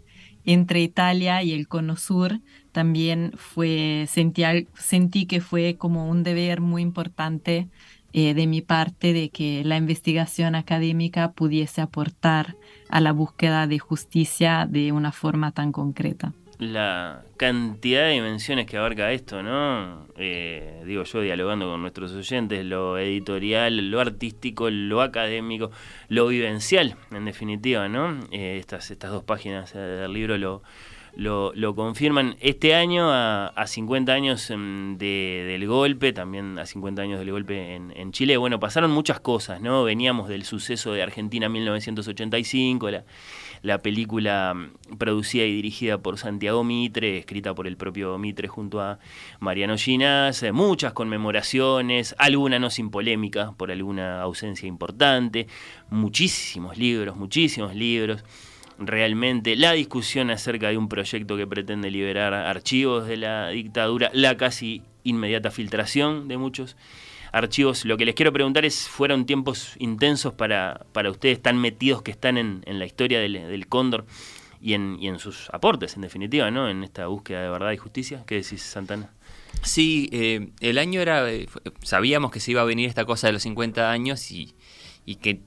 [0.45, 2.41] entre Italia y el Cono Sur
[2.73, 4.43] también fue, sentí,
[4.75, 7.69] sentí que fue como un deber muy importante
[8.13, 12.57] eh, de mi parte de que la investigación académica pudiese aportar
[12.89, 16.33] a la búsqueda de justicia de una forma tan concreta
[16.73, 20.07] la cantidad de dimensiones que abarca esto, ¿no?
[20.17, 25.71] Eh, digo yo, dialogando con nuestros oyentes, lo editorial, lo artístico, lo académico,
[26.09, 28.19] lo vivencial, en definitiva, ¿no?
[28.31, 30.63] Eh, estas, estas dos páginas del libro lo,
[31.17, 32.37] lo, confirman.
[32.41, 37.93] Este año, a, 50 años em, del golpe, también a 50 años del golpe en,
[37.97, 39.85] en, Chile, bueno, pasaron muchas cosas, ¿no?
[39.85, 43.05] Veníamos del suceso de Argentina 1985, la
[43.65, 48.81] la película mm, producida y dirigida por Santiago Mitre, escrita por el propio Mitre junto
[48.81, 48.99] a
[49.41, 55.49] Mariano Ginás, eh, muchas conmemoraciones, alguna no sin polémica por alguna ausencia importante,
[55.89, 58.23] muchísimos libros, muchísimos libros.
[58.79, 64.37] Realmente la discusión acerca de un proyecto que pretende liberar archivos de la dictadura, la
[64.37, 66.77] casi inmediata filtración de muchos
[67.33, 67.85] archivos.
[67.85, 72.11] Lo que les quiero preguntar es, ¿fueron tiempos intensos para, para ustedes, tan metidos que
[72.11, 74.07] están en, la historia del, Cóndor
[74.61, 76.69] y en, y en, sus aportes, en definitiva, ¿no?
[76.69, 78.25] en esta búsqueda de verdad y justicia?
[78.27, 79.11] ¿Qué decís, Santana?
[79.63, 81.47] Sí, eh, el año era, eh,
[81.83, 84.55] sabíamos que se iba a venir esta cosa de los 50 años y,
[85.07, 85.41] y que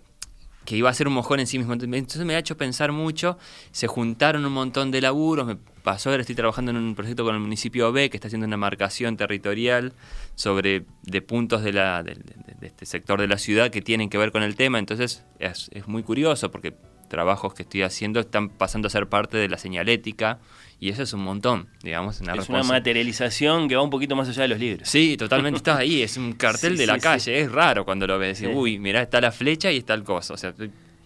[0.68, 1.72] que iba a ser un mojón en sí mismo.
[1.74, 3.38] Entonces me ha hecho pensar mucho,
[3.72, 7.34] se juntaron un montón de laburos, me pasó, ahora estoy trabajando en un proyecto con
[7.34, 9.94] el municipio B que está haciendo una marcación territorial
[10.36, 12.18] sobre de puntos de, la, de,
[12.64, 15.88] este sector de la ciudad que tienen que ver con el tema, entonces es, es
[15.88, 16.76] muy curioso porque
[17.08, 20.40] trabajos que estoy haciendo están pasando a ser parte de la señalética
[20.80, 22.22] y eso es un montón, digamos.
[22.22, 24.88] Una es una materialización que va un poquito más allá de los libros.
[24.88, 28.40] Sí, totalmente estás ahí, es un cartel de la calle, es raro cuando lo ves,
[28.40, 30.54] decir, uy, mirá, está la flecha y está el coso, o sea,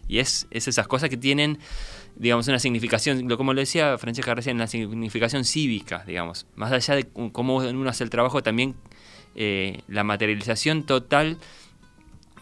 [0.08, 1.58] y es, es esas cosas que tienen,
[2.18, 7.08] digamos, una significación, como lo decía Francesca recién, una significación cívica, digamos, más allá de
[7.32, 8.76] cómo uno hace el trabajo, también
[9.36, 11.38] eh, la materialización total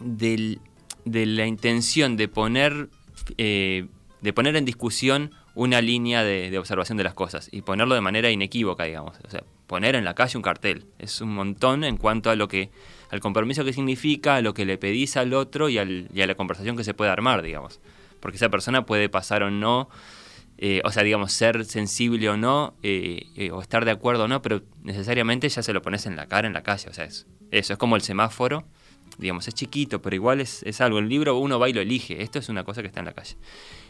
[0.00, 0.58] del,
[1.04, 2.88] de la intención de poner,
[3.38, 3.86] eh,
[4.20, 8.30] de poner en discusión una línea de, observación de las cosas y ponerlo de manera
[8.30, 9.18] inequívoca, digamos.
[9.24, 10.86] O sea, poner en la calle un cartel.
[10.98, 12.70] Es un montón en cuanto a lo que,
[13.10, 16.76] al compromiso que significa, a lo que le pedís al otro y, a la conversación
[16.76, 17.80] que se puede armar, digamos.
[18.20, 19.88] Porque esa persona puede pasar o no,
[20.58, 24.28] eh, o sea, digamos, ser sensible o no, eh, eh, o estar de acuerdo o
[24.28, 26.88] no, pero necesariamente ya se lo pones en la cara, en la calle.
[26.90, 28.64] O sea, es, eso es como el semáforo
[29.20, 30.98] digamos, es chiquito, pero igual es, es, algo.
[30.98, 32.22] El libro uno va y lo elige.
[32.22, 33.36] Esto es una cosa que está en la calle.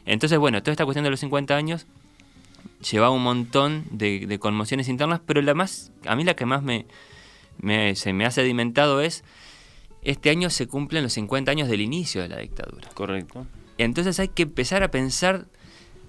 [0.04, 1.86] Entonces, bueno, toda esta cuestión de los 50 años
[2.90, 6.86] lleva un montón de, conmociones internas, pero la más, a mí la que más me,
[7.94, 9.24] se me ha sedimentado es,
[10.02, 12.88] este año se cumplen los 50 años del inicio de la dictadura.
[12.94, 13.46] Correcto.
[13.78, 15.46] Entonces hay que empezar a pensar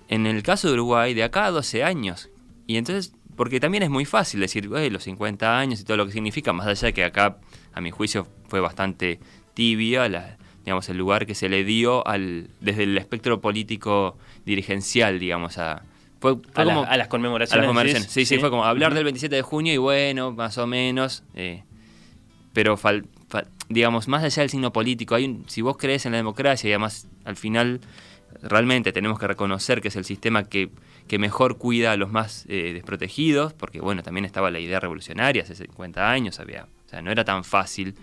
[0.07, 2.29] en el caso de Uruguay de acá a 12 años.
[2.67, 6.13] Y entonces, porque también es muy fácil decir, los 50 años y todo lo que
[6.13, 7.38] significa, más allá de que acá,
[7.73, 9.19] a mi juicio, fue bastante
[9.53, 15.19] tibia la, digamos, el lugar que se le dio al, desde el espectro político dirigencial,
[15.19, 15.84] digamos, a,
[16.19, 18.05] fue, a, las conmemoraciones.
[18.10, 21.63] Sí, sí, fue como hablar del 27 de junio y bueno, más o menos, eh,
[22.53, 22.77] pero
[23.69, 27.07] digamos, más allá del signo político, hay si vos crees en la democracia y además
[27.25, 27.81] al final
[28.43, 30.69] realmente tenemos que reconocer que es el sistema que,
[31.07, 35.43] que mejor cuida a los más eh, desprotegidos, porque bueno, también estaba la idea revolucionaria
[35.43, 37.95] hace 50 años, había, sea, no era tan fácil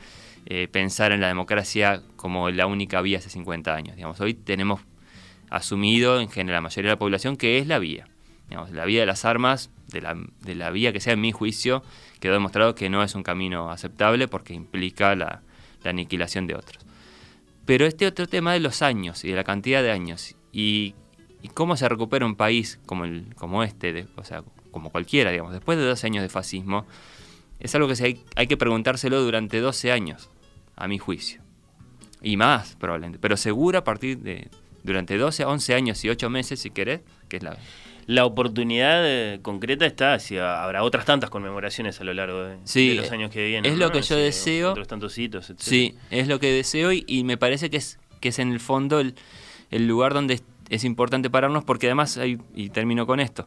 [0.46, 3.96] eh, pensar en la democracia como la única vía hace 50 años.
[3.96, 4.80] Digamos, hoy tenemos
[5.50, 8.08] asumido en general la mayoría de la población que es la vía.
[8.72, 11.82] La vía de las armas, de la, de la vía que sea en mi juicio,
[12.18, 15.42] quedó demostrado que no es un camino aceptable porque implica la,
[15.84, 16.84] aniquilación de otros.
[17.64, 20.94] Pero este otro tema de los años y de la cantidad de años y,
[21.54, 25.78] cómo se recupera un país como, el, como este, o sea, como cualquiera, digamos, después
[25.78, 26.86] de dos años de fascismo,
[27.60, 30.30] es algo que hay, hay que preguntárselo durante 12 años
[30.76, 31.42] a mi juicio.
[32.22, 33.18] Y más, probablemente.
[33.18, 34.48] Pero seguro a partir de
[34.82, 37.56] durante 12, 11 años y 8 meses, si querés, que es la...
[38.06, 43.12] La oportunidad eh, concreta está, si habrá otras tantas conmemoraciones a lo largo de, los
[43.12, 43.70] años que vienen.
[43.70, 44.70] Es lo que yo deseo.
[44.70, 48.38] Otros tantos hitos, Sí, es lo que deseo y, me parece que es, que es
[48.38, 49.14] en el fondo el,
[49.86, 50.40] lugar donde
[50.70, 53.46] es, importante pararnos porque además, hay, y termino con esto,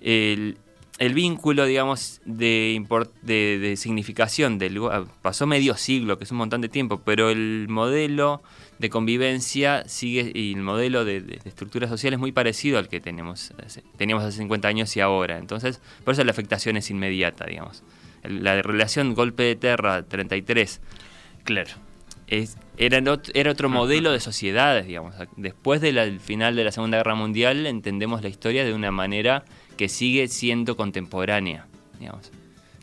[0.00, 0.56] el,
[0.98, 2.82] el vínculo, digamos, de,
[3.22, 4.80] de, significación del
[5.20, 8.42] pasó medio siglo, que es un montón de tiempo, pero el modelo
[8.78, 13.52] de convivencia sigue y el modelo de, estructura social es muy parecido al que tenemos,
[13.96, 15.38] teníamos hace 50 años y ahora.
[15.38, 17.82] Entonces, por eso la afectación es inmediata, digamos.
[18.22, 20.80] La relación golpe de tierra 33.
[21.44, 21.70] Claro.
[22.26, 23.00] Es, era,
[23.34, 25.14] era otro modelo de sociedades, digamos.
[25.36, 29.44] Después del final de la Segunda Guerra Mundial entendemos la historia de una manera
[29.76, 31.66] que sigue siendo contemporánea,
[31.98, 32.30] digamos.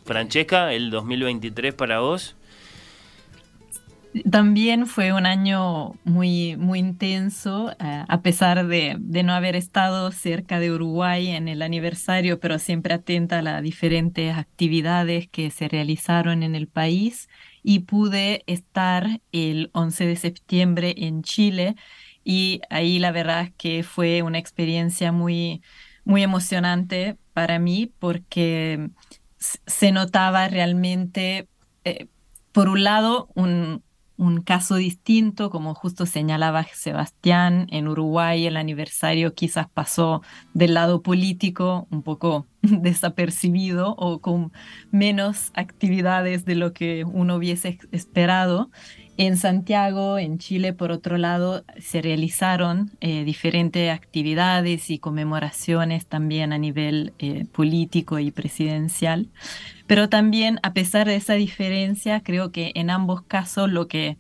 [0.06, 2.36] Francesca, el 2023 para vos.
[4.30, 10.12] También fue un año muy, muy intenso, eh, a pesar de, de, no haber estado
[10.12, 15.68] cerca de Uruguay en el aniversario, pero siempre atenta a las diferentes actividades que se
[15.68, 17.28] realizaron en el país.
[17.64, 21.76] Y pude estar el 11 de septiembre en Chile
[22.24, 25.62] y ahí la verdad es que fue una experiencia muy,
[26.06, 28.90] muy emocionante para mí porque
[29.38, 31.48] se notaba realmente,
[31.84, 32.08] eh,
[32.52, 33.84] por un lado, un,
[34.18, 40.22] un caso distinto, como justo señalaba Sebastián, en Uruguay el aniversario quizás pasó
[40.54, 44.52] del lado político un poco desapercibido o con
[44.92, 48.70] menos actividades de lo que uno hubiese esperado.
[49.16, 56.52] En Santiago, en Chile, por otro lado, se realizaron eh, diferentes actividades y conmemoraciones también
[56.52, 59.30] a nivel eh, político y presidencial.
[59.86, 64.18] Pero también, a pesar de esa diferencia, creo que en ambos casos lo que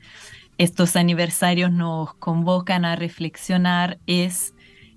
[0.60, 4.54] estos aniversarios nos convocan a reflexionar es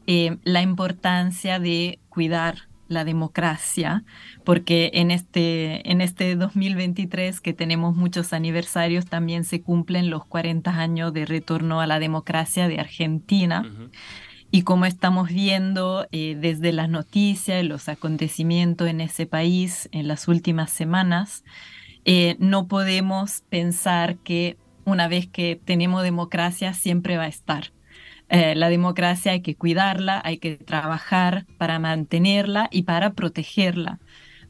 [0.06, 4.04] eh, la importancia de cuidar la democracia,
[4.44, 10.70] porque en este, en este 2023 que tenemos muchos aniversarios también se cumplen los 40
[10.70, 13.64] años de retorno a la democracia de Argentina.
[14.50, 20.28] Y como estamos viendo eh, desde las noticias, los acontecimientos en ese país en las
[20.28, 21.44] últimas semanas,
[22.04, 27.72] eh, no podemos pensar que una vez que tenemos democracia siempre va a estar.
[28.28, 34.00] Eh, la democracia hay que cuidarla, hay que trabajar para mantenerla y para protegerla,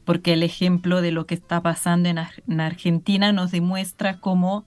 [0.03, 4.65] porque el ejemplo de lo que está pasando en, Argentina nos demuestra cómo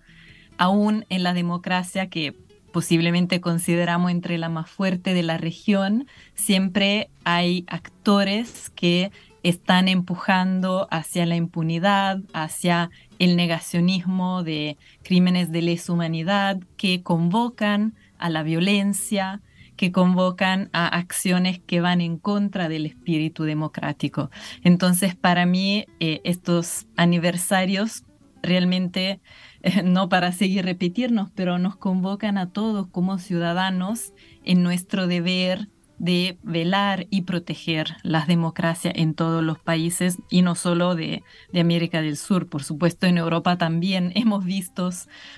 [0.59, 2.37] aún en la democracia que
[2.73, 9.11] posiblemente consideramos entre la más fuerte de la región, siempre hay actores que
[9.43, 17.95] están empujando hacia la impunidad, hacia el negacionismo de crímenes de lesa humanidad, que convocan
[18.21, 19.43] a la violencia,
[19.81, 24.31] que convocan a acciones que van en contra del espíritu democrático.
[24.63, 28.05] Entonces, para mí, eh, estos aniversarios
[28.43, 29.21] realmente,
[29.63, 34.13] eh, no para seguir repetirnos, pero nos convocan a todos como ciudadanos
[34.45, 35.69] en nuestro deber
[36.01, 41.61] de velar y proteger las democracias en todos los países y no solo de, de,
[41.61, 42.49] América del Sur.
[42.49, 44.89] Por supuesto, en Europa también hemos visto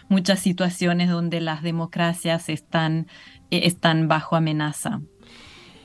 [0.08, 3.08] muchas situaciones donde las democracias están,
[3.50, 5.02] eh, están bajo amenaza.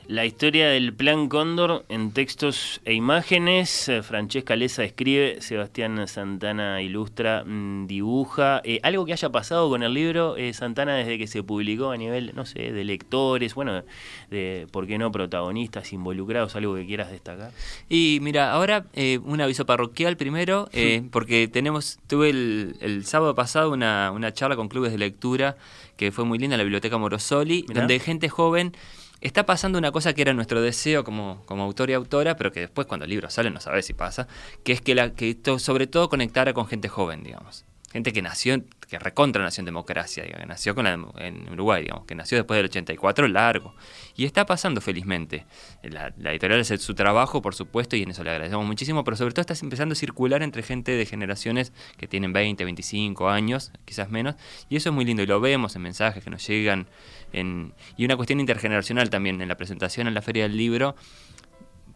[0.09, 3.89] La historia del Plan Cóndor en textos e imágenes.
[3.89, 8.61] Eh, Francesca Leza escribe, Sebastián Santana ilustra, mm, dibuja.
[8.63, 11.97] Eh, algo que haya pasado con el libro, eh, Santana, desde que se publicó a
[11.97, 13.83] nivel, no sé, de lectores, bueno,
[14.29, 16.55] de, ¿por qué no protagonistas involucrados?
[16.55, 17.51] ¿Algo que quieras destacar?
[17.89, 18.85] Y mira, ahora
[19.25, 20.69] un aviso parroquial primero,
[21.11, 25.57] porque tenemos, tuve el, el sábado pasado una, una, charla con clubes de lectura
[25.97, 28.73] que fue muy linda en la Biblioteca Morosoli, donde gente joven
[29.21, 32.61] está pasando una cosa que era nuestro deseo como, como autor y autora, pero que
[32.61, 34.27] después cuando el libro sale no sabe si pasa,
[34.63, 37.65] que es que, la, que esto, sobre todo conectara con gente joven, digamos.
[37.91, 42.05] Gente que nació, que recontra nació en democracia, digamos, que nació con en Uruguay, digamos,
[42.05, 43.75] que nació después del 84, largo.
[44.15, 45.45] Y está pasando felizmente.
[45.83, 49.33] La, editorial hace su trabajo, por supuesto, y en eso le agradecemos muchísimo, pero sobre
[49.33, 54.09] todo está empezando a circular entre gente de generaciones que tienen 20, 25 años, quizás
[54.09, 54.35] menos,
[54.69, 56.87] y eso es muy lindo, y lo vemos en mensajes que nos llegan
[57.33, 59.41] y una cuestión intergeneracional también.
[59.41, 60.95] En la presentación en la Feria del Libro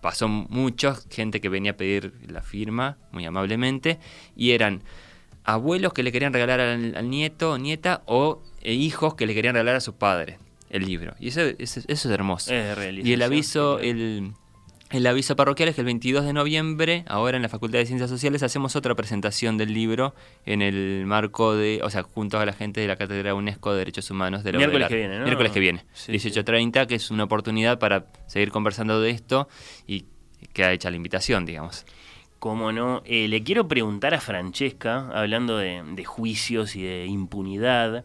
[0.02, 4.00] pasó mucha gente que venía a pedir la firma, muy amablemente,
[4.36, 4.84] y eran
[5.44, 9.54] abuelos que le querían regalar al, nieto o nieta o eh, hijos que le querían
[9.54, 10.38] regalar a sus padres
[10.70, 11.16] el libro.
[11.20, 12.52] Y eso, eso, es hermoso.
[12.54, 14.34] y el aviso, el,
[14.92, 18.10] el aviso parroquial es que el 22 de noviembre, ahora en la Facultad de Ciencias
[18.10, 20.14] Sociales, hacemos otra presentación del libro
[20.46, 23.80] en el marco de, o sea, junto a la gente de la Cátedra UNESCO de
[23.80, 25.24] Derechos Humanos de la Miércoles que viene, ¿no?
[25.24, 29.48] Miércoles que viene, 18.30, que es una oportunidad para seguir conversando de esto
[29.88, 30.06] y
[30.54, 31.86] queda hecha la invitación, digamos.
[32.42, 33.04] Cómo no.
[33.06, 38.04] Eh, le quiero preguntar a Francesca, hablando de, juicios y de impunidad,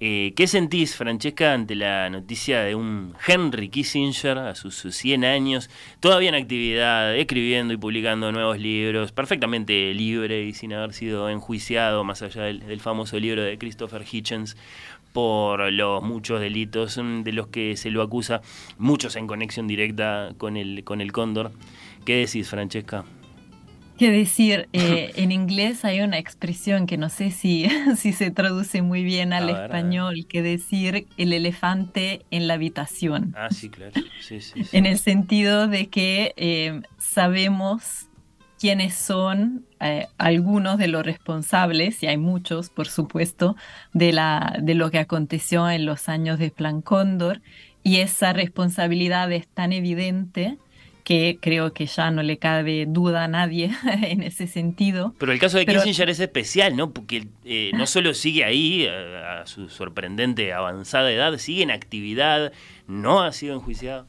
[0.00, 5.70] Eh, ¿Qué sentís, Francesca, ante la noticia de un Henry Kissinger a sus, 100 años,
[5.98, 12.04] todavía en actividad, escribiendo y publicando nuevos libros, perfectamente libre y sin haber sido enjuiciado,
[12.04, 14.56] más allá del, famoso libro de Christopher Hitchens,
[15.12, 18.40] por los muchos delitos de los que se lo acusa,
[18.78, 21.50] muchos en conexión directa con el, con el cóndor?
[22.04, 23.04] ¿Qué decís, Francesca?
[24.04, 28.82] Que decir, eh, en inglés hay una expresión que no sé si, si se traduce
[28.82, 33.34] muy bien al español, que decir el elefante en la habitación.
[33.34, 33.92] Ah, sí, claro.
[34.20, 38.08] Sí, sí, En el sentido de que eh, sabemos
[38.60, 43.56] quiénes son eh, algunos de los responsables, y hay muchos, por supuesto,
[43.94, 47.40] de, la, de lo que aconteció en los años de Plan Cóndor,
[47.82, 50.58] y esa responsabilidad es tan evidente
[51.04, 53.70] que creo que ya no le cabe duda a nadie
[54.02, 55.14] en ese sentido.
[55.18, 56.90] Pero el caso de Kissinger es especial, ¿no?
[56.90, 62.52] Porque eh, no solo sigue ahí a, su sorprendente avanzada edad, sigue en actividad,
[62.88, 64.06] no ha sido enjuiciado.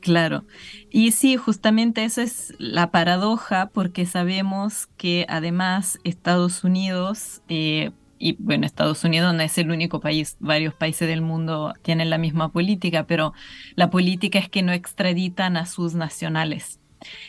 [0.00, 0.44] Claro.
[0.90, 7.92] Y sí, justamente esa es la paradoja, porque sabemos que además Estados Unidos eh,
[8.22, 12.18] y bueno, Estados Unidos no es el único país, varios países del mundo tienen la
[12.18, 13.32] misma política, pero
[13.74, 16.78] la política es que no extraditan a sus nacionales.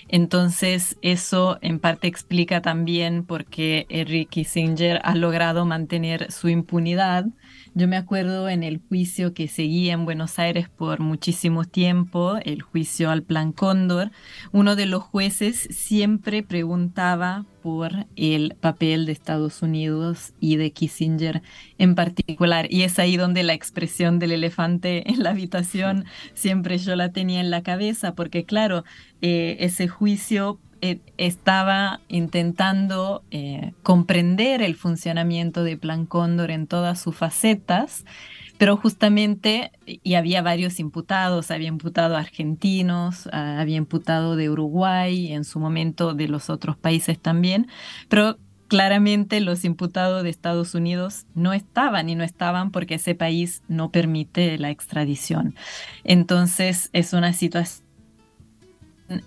[0.07, 7.25] Entonces, eso en parte explica también por qué Henry Kissinger ha logrado mantener su impunidad
[7.75, 12.61] yo me acuerdo en el juicio que seguía en Buenos Aires por muchísimo tiempo, el
[12.61, 14.11] juicio al Plan Cóndor,
[14.51, 21.41] uno de los jueces siempre preguntaba por el papel de Estados Unidos y de Kissinger
[21.77, 22.67] en particular.
[22.69, 27.39] Y es ahí donde la expresión del elefante en la habitación siempre yo la tenía
[27.39, 28.83] en la cabeza, porque claro,
[29.21, 37.01] eh, ese juicio eh, estaba intentando eh, comprender el funcionamiento de Plan Cóndor en todas
[37.01, 38.03] sus facetas,
[38.57, 45.59] pero justamente, y había varios imputados, había imputado argentinos, había imputado de Uruguay, en su
[45.59, 47.67] momento de los otros países también,
[48.09, 48.37] pero
[48.67, 53.91] claramente los imputados de Estados Unidos no estaban y no estaban porque ese país no
[53.91, 55.55] permite la extradición.
[56.03, 57.83] Entonces es una situación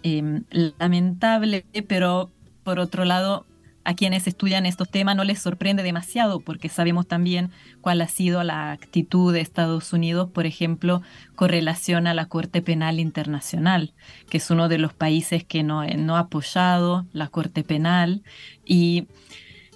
[0.02, 2.30] Em, lamentable, pero
[2.64, 3.46] por otro lado,
[3.86, 8.42] a quienes estudian estos temas no les sorprende demasiado porque sabemos también cuál ha sido
[8.42, 11.02] la actitud de Estados Unidos, por ejemplo,
[11.36, 13.94] con relación a la Corte Penal Internacional,
[14.28, 18.24] que es uno de los países que no, no ha apoyado la Corte Penal
[18.64, 19.06] y,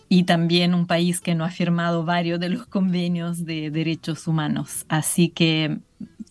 [0.08, 4.84] y también un país que no ha firmado varios de los convenios de derechos humanos.
[4.88, 5.78] Así que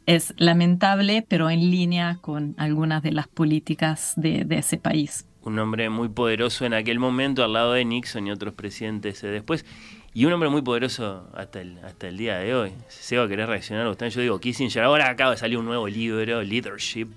[0.05, 5.28] es lamentable, pero en línea con algunas de las políticas de, ese país.
[5.43, 9.65] Un hombre muy poderoso en aquel momento al lado de Nixon y otros presidentes después.
[10.13, 12.73] Y un hombre muy poderoso hasta el, hasta el día de hoy.
[12.87, 14.09] Se va a querer reaccionar usted.
[14.09, 17.09] Yo digo, Kissinger, ahora acaba de salir un nuevo libro, Leadership.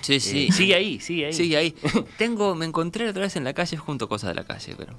[0.00, 0.52] Sí, eh, sí.
[0.52, 1.32] sigue ahí, sigue ahí.
[1.32, 1.74] Sigue ahí.
[2.18, 4.94] Tengo, me encontré otra vez en la calle junto cosas de la calle, pero.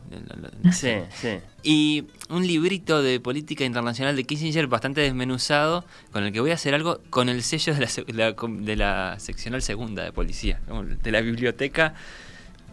[0.73, 1.37] Sí, sí.
[1.63, 6.55] Y un librito de política internacional de Kissinger bastante desmenuzado, con el que voy a
[6.55, 10.59] hacer algo con el sello de la, de la seccional segunda de policía,
[11.01, 11.95] de la biblioteca.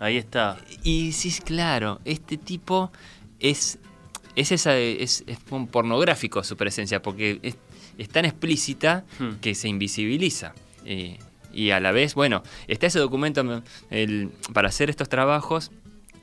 [0.05, 0.59] Ahí está.
[0.83, 2.93] Y sí, claro, este tipo
[3.41, 3.79] es.
[4.37, 5.39] Es, esa, es, es
[5.71, 9.37] pornográfico su presencia, porque es, tan explícita hmm.
[9.41, 10.53] que se invisibiliza.
[10.85, 11.19] Eh,
[11.55, 13.63] y a la vez, bueno, está ese documento
[14.53, 15.71] para hacer estos trabajos.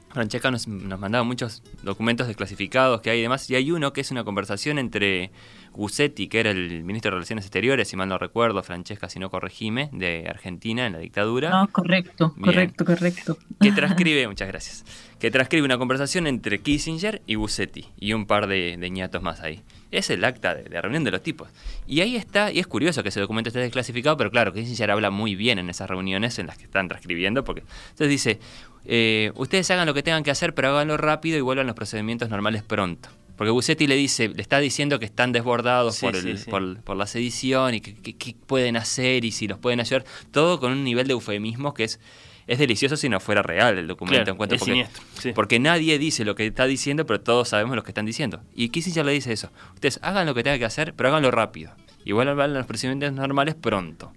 [0.10, 4.02] Francesca nos, nos mandaba muchos documentos desclasificados que hay y demás, y hay uno que
[4.02, 5.32] es una conversación entre
[5.72, 9.30] Gussetti, que era el ministro de Relaciones Exteriores, si mal no recuerdo, Francesca, si no
[9.30, 11.50] corregime, de Argentina en la dictadura.
[11.50, 13.38] No, correcto, correcto, correcto.
[13.60, 14.86] Que transcribe, muchas gracias,
[15.20, 19.42] que transcribe una conversación entre Kissinger y Gussetti, y un par de, de ñatos más
[19.42, 21.50] ahí es el acta de, reunión de los tipos.
[21.86, 25.12] Y ahí está, y es curioso que ese documento esté desclasificado, pero claro, Kissinger habla
[25.12, 28.40] muy bien en esas reuniones en las que están transcribiendo, porque entonces dice,
[28.86, 32.30] eh, ustedes hagan lo que tengan que hacer, pero háganlo rápido y vuelvan los procedimientos
[32.30, 33.10] normales pronto.
[33.42, 36.38] Porque Busetti le dice, le está diciendo que están desbordados por, el,
[36.84, 40.06] Por, la sedición y qué pueden hacer y si los pueden ayudar.
[40.30, 42.00] Todo con un nivel de eufemismo que es
[42.46, 44.38] es delicioso si no fuera real el documento.
[44.38, 48.06] porque, siniestro, porque nadie dice lo que está diciendo, pero todos sabemos lo que están
[48.06, 48.44] diciendo.
[48.54, 49.50] Y Kissinger le dice eso.
[49.74, 51.72] Ustedes hagan lo que tengan que hacer, pero háganlo rápido.
[52.06, 54.14] Igual hablan los procedimientos normales pronto.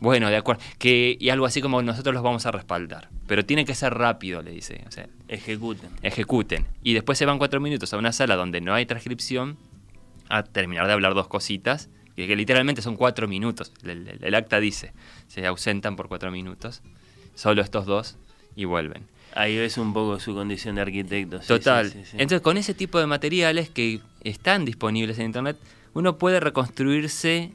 [0.00, 0.62] Bueno, de acuerdo.
[0.78, 3.10] Que, y algo así como nosotros los vamos a respaldar.
[3.30, 4.82] Pero tiene que ser rápido, le dice.
[4.88, 5.88] O sea, ejecuten.
[6.02, 6.66] Ejecuten.
[6.82, 9.56] Y después se van cuatro minutos a una sala donde no hay transcripción
[10.28, 11.90] a terminar de hablar dos cositas.
[12.16, 13.70] Que, que literalmente son cuatro minutos.
[13.84, 14.92] el acta dice.
[15.28, 16.82] Se ausentan por cuatro minutos
[17.36, 18.16] solo estos dos,
[18.56, 19.06] y vuelven.
[19.36, 21.38] Ahí ves un poco su condición de arquitecto.
[21.38, 21.92] Total.
[22.14, 25.56] Entonces, con ese tipo de materiales que están disponibles en Internet,
[25.94, 27.52] uno puede reconstruirse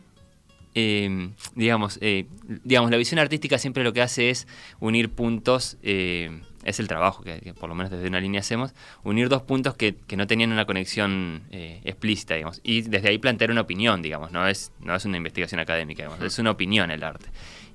[0.78, 2.28] eh, digamos, eh,
[2.64, 4.46] digamos, la visión artística siempre lo que hace es
[4.82, 8.74] unir puntos, eh, es el trabajo que, por lo menos desde una línea hacemos,
[9.04, 13.62] unir dos puntos que, no tenían una conexión explícita, digamos, y desde ahí plantear una
[13.62, 17.28] opinión, digamos, no es, no es una investigación académica, digamos, es una opinión el arte.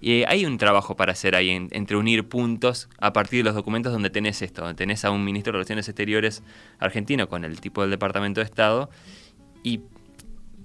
[0.03, 3.93] Y hay un trabajo para hacer ahí entre unir puntos a partir de los documentos
[3.93, 6.43] donde tenés esto, donde tenés a un ministro de Relaciones Exteriores
[6.79, 8.91] argentino con el tipo del Departamento de Estado
[9.63, 9.81] y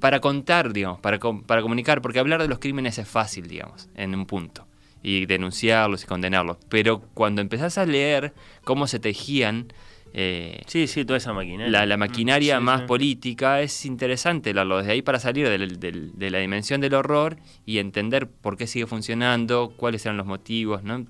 [0.05, 4.13] para contar, digamos, para, para comunicar, porque hablar de los crímenes es fácil, digamos, en
[4.13, 4.67] un punto,
[5.01, 8.31] y denunciarlos y condenarlos, pero cuando empezás a leer
[8.63, 9.73] cómo se tejían...
[10.13, 11.87] Eh, sí, sí, toda esa maquinaria.
[11.87, 16.93] La, maquinaria más política es interesante leerlo desde ahí para salir de, la dimensión del
[16.93, 21.03] horror y entender por qué sigue funcionando, cuáles eran los motivos, ¿no?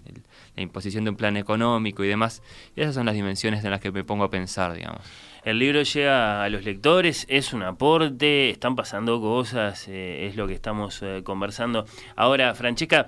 [0.55, 2.41] la imposición de un plan económico y demás.
[2.77, 5.01] Esas son las dimensiones en las que me pongo a pensar, digamos.
[5.45, 10.47] El libro llega a los lectores, es un aporte, están pasando cosas, eh, es lo
[10.47, 11.85] que estamos eh, conversando.
[12.15, 13.05] Ahora, Francesca,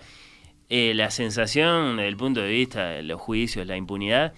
[0.69, 4.33] eh, la sensación desde el punto de vista de los juicios, la impunidad,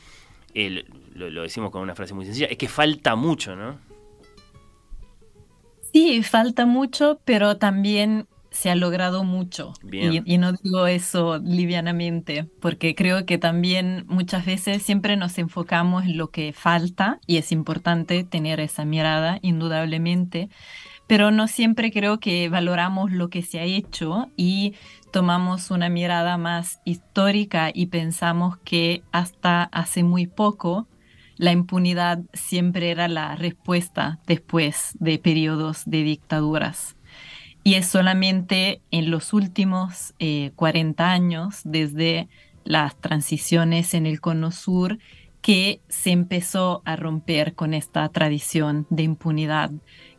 [0.56, 3.78] lo, lo decimos con una frase muy sencilla, es que falta mucho, ¿no?
[5.92, 9.74] Sí, falta mucho, pero también se ha logrado mucho.
[9.92, 16.18] Y, no digo eso livianamente, porque creo que también muchas veces siempre nos enfocamos en
[16.18, 20.50] lo que falta y es importante tener esa mirada, indudablemente,
[21.08, 24.76] pero no siempre creo que valoramos lo que se ha hecho y
[25.12, 30.88] tomamos una mirada más histórica y pensamos que hasta hace muy poco
[31.38, 36.96] la impunidad siempre era la respuesta después de periodos de dictaduras.
[37.64, 40.14] Y es solamente en los últimos
[40.56, 42.28] 40 eh, años, desde
[42.64, 44.98] las transiciones en el Cono Sur,
[45.42, 49.72] que se empezó a romper con esta tradición de impunidad,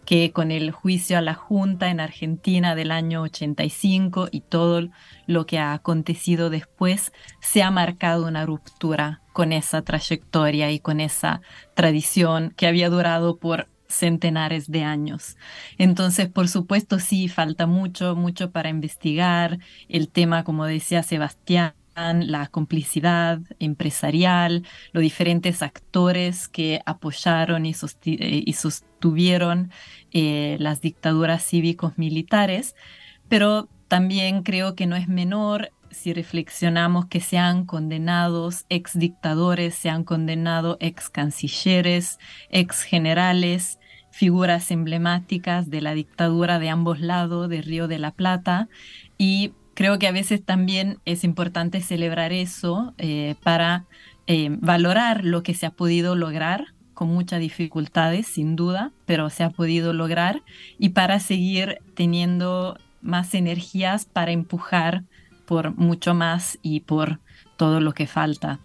[0.05, 4.89] que con el juicio a la Junta en Argentina del año 85 y todo
[5.27, 11.01] lo que ha acontecido después, se ha marcado una ruptura con esa trayectoria y con
[11.01, 11.43] esa
[11.75, 15.37] tradición que había durado por centenares de años.
[15.79, 19.59] Entonces, por supuesto, sí, falta mucho, mucho para investigar.
[19.89, 27.75] El tema, como decía Sebastián, la complicidad empresarial, los diferentes actores que apoyaron y,
[28.05, 29.71] eh, sostuvieron
[30.13, 32.75] eh, las dictaduras cívicos militares,
[33.29, 39.75] pero también creo que no es menor si reflexionamos que se han condenado ex dictadores,
[39.75, 42.19] se han condenado ex cancilleres,
[42.51, 43.80] ex generales,
[44.11, 48.69] figuras emblemáticas de la dictadura de ambos lados de Río de la Plata
[49.19, 53.85] y creo que a veces también es importante celebrar eso eh, para
[54.27, 59.43] eh, valorar lo que se ha podido lograr con muchas dificultades, sin duda, pero se
[59.43, 60.43] ha podido lograr
[60.79, 65.05] y para seguir teniendo más energías para empujar
[65.47, 67.21] por mucho más y por
[67.57, 68.61] todo lo que falta.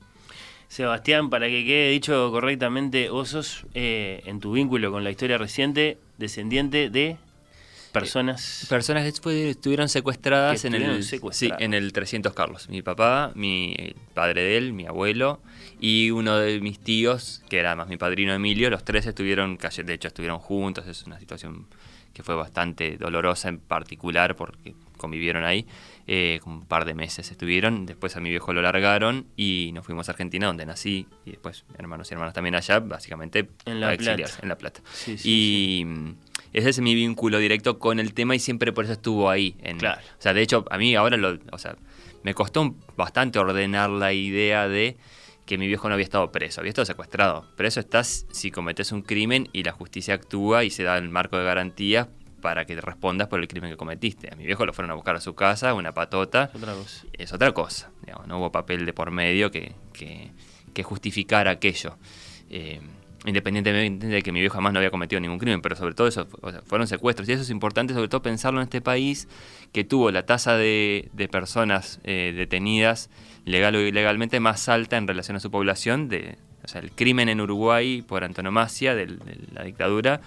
[0.76, 5.38] Sebastián, para que quede dicho correctamente, vos sos, eh, en tu vínculo con la historia
[5.38, 7.15] reciente, descendiente de
[7.93, 8.65] personas...
[8.65, 11.01] Eh, personas que estuvieron secuestradas, en, el,
[11.32, 12.67] Sí, en el 300 Carlos.
[12.67, 15.39] Mi papá, mi padre de él, mi abuelo
[15.80, 19.93] y uno de mis tíos, que era más mi padrino Emilio, los tres estuvieron, de
[19.93, 21.67] hecho estuvieron juntos, es una situación
[22.13, 25.65] que fue bastante dolorosa en particular porque convivieron ahí,
[26.08, 30.08] eh, un par de meses estuvieron, después a mi viejo lo largaron y nos fuimos
[30.08, 34.30] a Argentina donde nací y después hermanos y hermanas también allá, básicamente en La Plata.
[34.41, 34.82] En La Plata.
[35.24, 36.16] y mm,
[36.53, 39.56] ese es mi vínculo directo con el tema y siempre por eso estuvo ahí.
[39.62, 39.99] En, claro.
[40.20, 41.76] O sea, de hecho, a mí ahora lo, o sea,
[42.22, 44.97] me costó bastante ordenar la idea de
[45.45, 47.47] que mi viejo no había estado preso, había estado secuestrado.
[47.56, 51.38] Preso estás si cometes un crimen y la justicia actúa y se da el marco
[51.38, 52.10] de garantía
[52.46, 54.32] para que te respondas por el crimen que cometiste.
[54.32, 56.52] A mi viejo lo fueron a buscar a su casa, una patota.
[56.54, 57.06] Es otra cosa.
[57.14, 57.91] Es otra cosa.
[58.28, 61.98] no hubo papel de por medio que, que, justificara aquello.
[62.52, 62.82] Eh,
[63.26, 66.28] independientemente de que mi viejo jamás no había cometido ningún crimen, pero sobre todo eso
[66.68, 67.28] fueron secuestros.
[67.28, 69.28] Y eso es importante, sobre todo pensarlo en este país
[69.72, 73.10] que tuvo la tasa de, personas eh, detenidas
[73.43, 76.10] legal o ilegalmente más alta en relación a su población.
[76.10, 79.18] De, o sea, el crimen en Uruguay por antonomasia de
[79.52, 80.22] la dictadura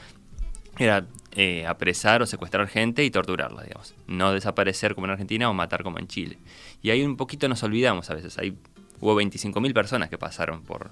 [0.78, 3.94] era eh, apresar o secuestrar gente y torturarla, digamos.
[4.06, 6.38] No desaparecer como en Argentina o matar como en Chile.
[6.82, 8.38] Y ahí un poquito nos olvidamos a veces.
[8.38, 8.54] Ahí
[9.00, 10.90] hubo 25.000 personas que pasaron por,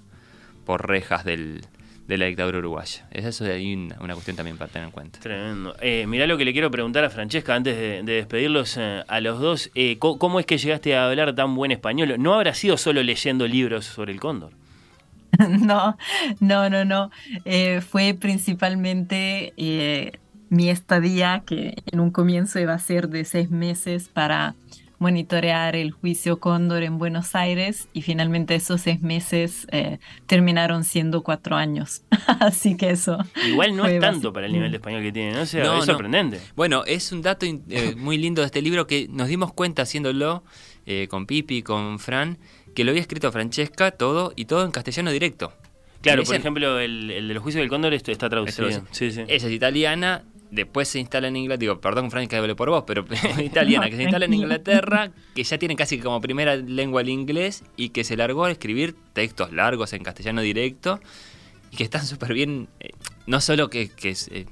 [0.64, 1.62] por rejas del,
[2.06, 3.08] de la dictadura uruguaya.
[3.10, 5.20] Es eso de ahí una, cuestión también para tener en cuenta.
[5.20, 5.74] Tremendo.
[5.80, 9.40] Eh, mirá lo que le quiero preguntar a Francesca antes de, despedirlos eh, a los
[9.40, 9.70] dos.
[9.98, 12.14] ¿cómo, es que llegaste a hablar tan buen español?
[12.18, 14.52] ¿No habrá sido solo leyendo libros sobre el cóndor?
[15.66, 15.96] No,
[16.40, 17.10] no, no, no.
[17.44, 20.12] Eh, fue principalmente eh,
[20.48, 24.54] mi estadía, que en un comienzo iba a ser de seis meses para
[24.98, 31.22] monitorear el juicio Cóndor en Buenos Aires y finalmente esos seis meses eh, terminaron siendo
[31.22, 32.02] cuatro años.
[32.40, 33.18] Así que eso.
[33.46, 35.42] Igual no es tanto para el nivel de español que tiene, ¿no?
[35.42, 36.40] es sorprendente.
[36.54, 40.44] Bueno, es un dato eh, muy lindo de este libro que nos dimos cuenta haciéndolo
[40.86, 42.38] eh, con Pipi, con Fran,
[42.76, 45.50] que lo había escrito Francesca todo y todo en castellano directo.
[46.02, 48.70] Claro, por ejemplo, el, de los juicios del Cóndor esto está traducido.
[48.90, 49.22] Sí, sí.
[49.22, 52.84] Ella es italiana, después se instala en Inglaterra, digo, perdón Frank que hable por vos,
[52.86, 53.06] pero
[53.42, 57.64] italiana, que se instala en Inglaterra, que ya tiene casi como primera lengua el inglés
[57.78, 61.00] y que se largó a escribir textos largos en castellano directo
[61.70, 62.90] y que están súper bien, eh,
[63.26, 64.28] no solo que, es...
[64.28, 64.44] Eh,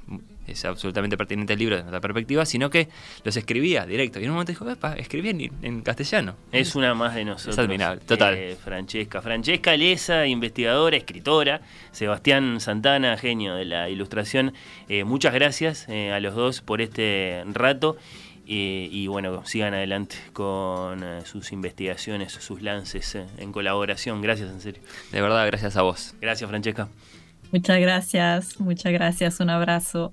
[0.46, 2.88] es absolutamente pertinente el libro desde nuestra perspectiva, sino que
[3.24, 4.20] los escribía directo.
[4.20, 6.36] Y en un momento dijo, Epa, escribí en, castellano.
[6.52, 7.56] Es una más de nosotros.
[7.56, 8.34] Es admirable, total.
[8.34, 9.22] Eh, Francesca.
[9.22, 11.60] Francesca Lesa, investigadora, escritora.
[11.92, 14.52] Sebastián Santana, genio de la ilustración.
[14.88, 17.96] Eh, muchas gracias eh, a los dos por este rato.
[18.46, 24.20] y bueno, sigan adelante con sus investigaciones, sus lances en colaboración.
[24.20, 24.82] Gracias, en serio.
[25.12, 26.14] De verdad, gracias a vos.
[26.20, 26.88] Gracias, Francesca.
[27.52, 29.40] Muchas gracias, muchas gracias.
[29.40, 30.12] Un abrazo.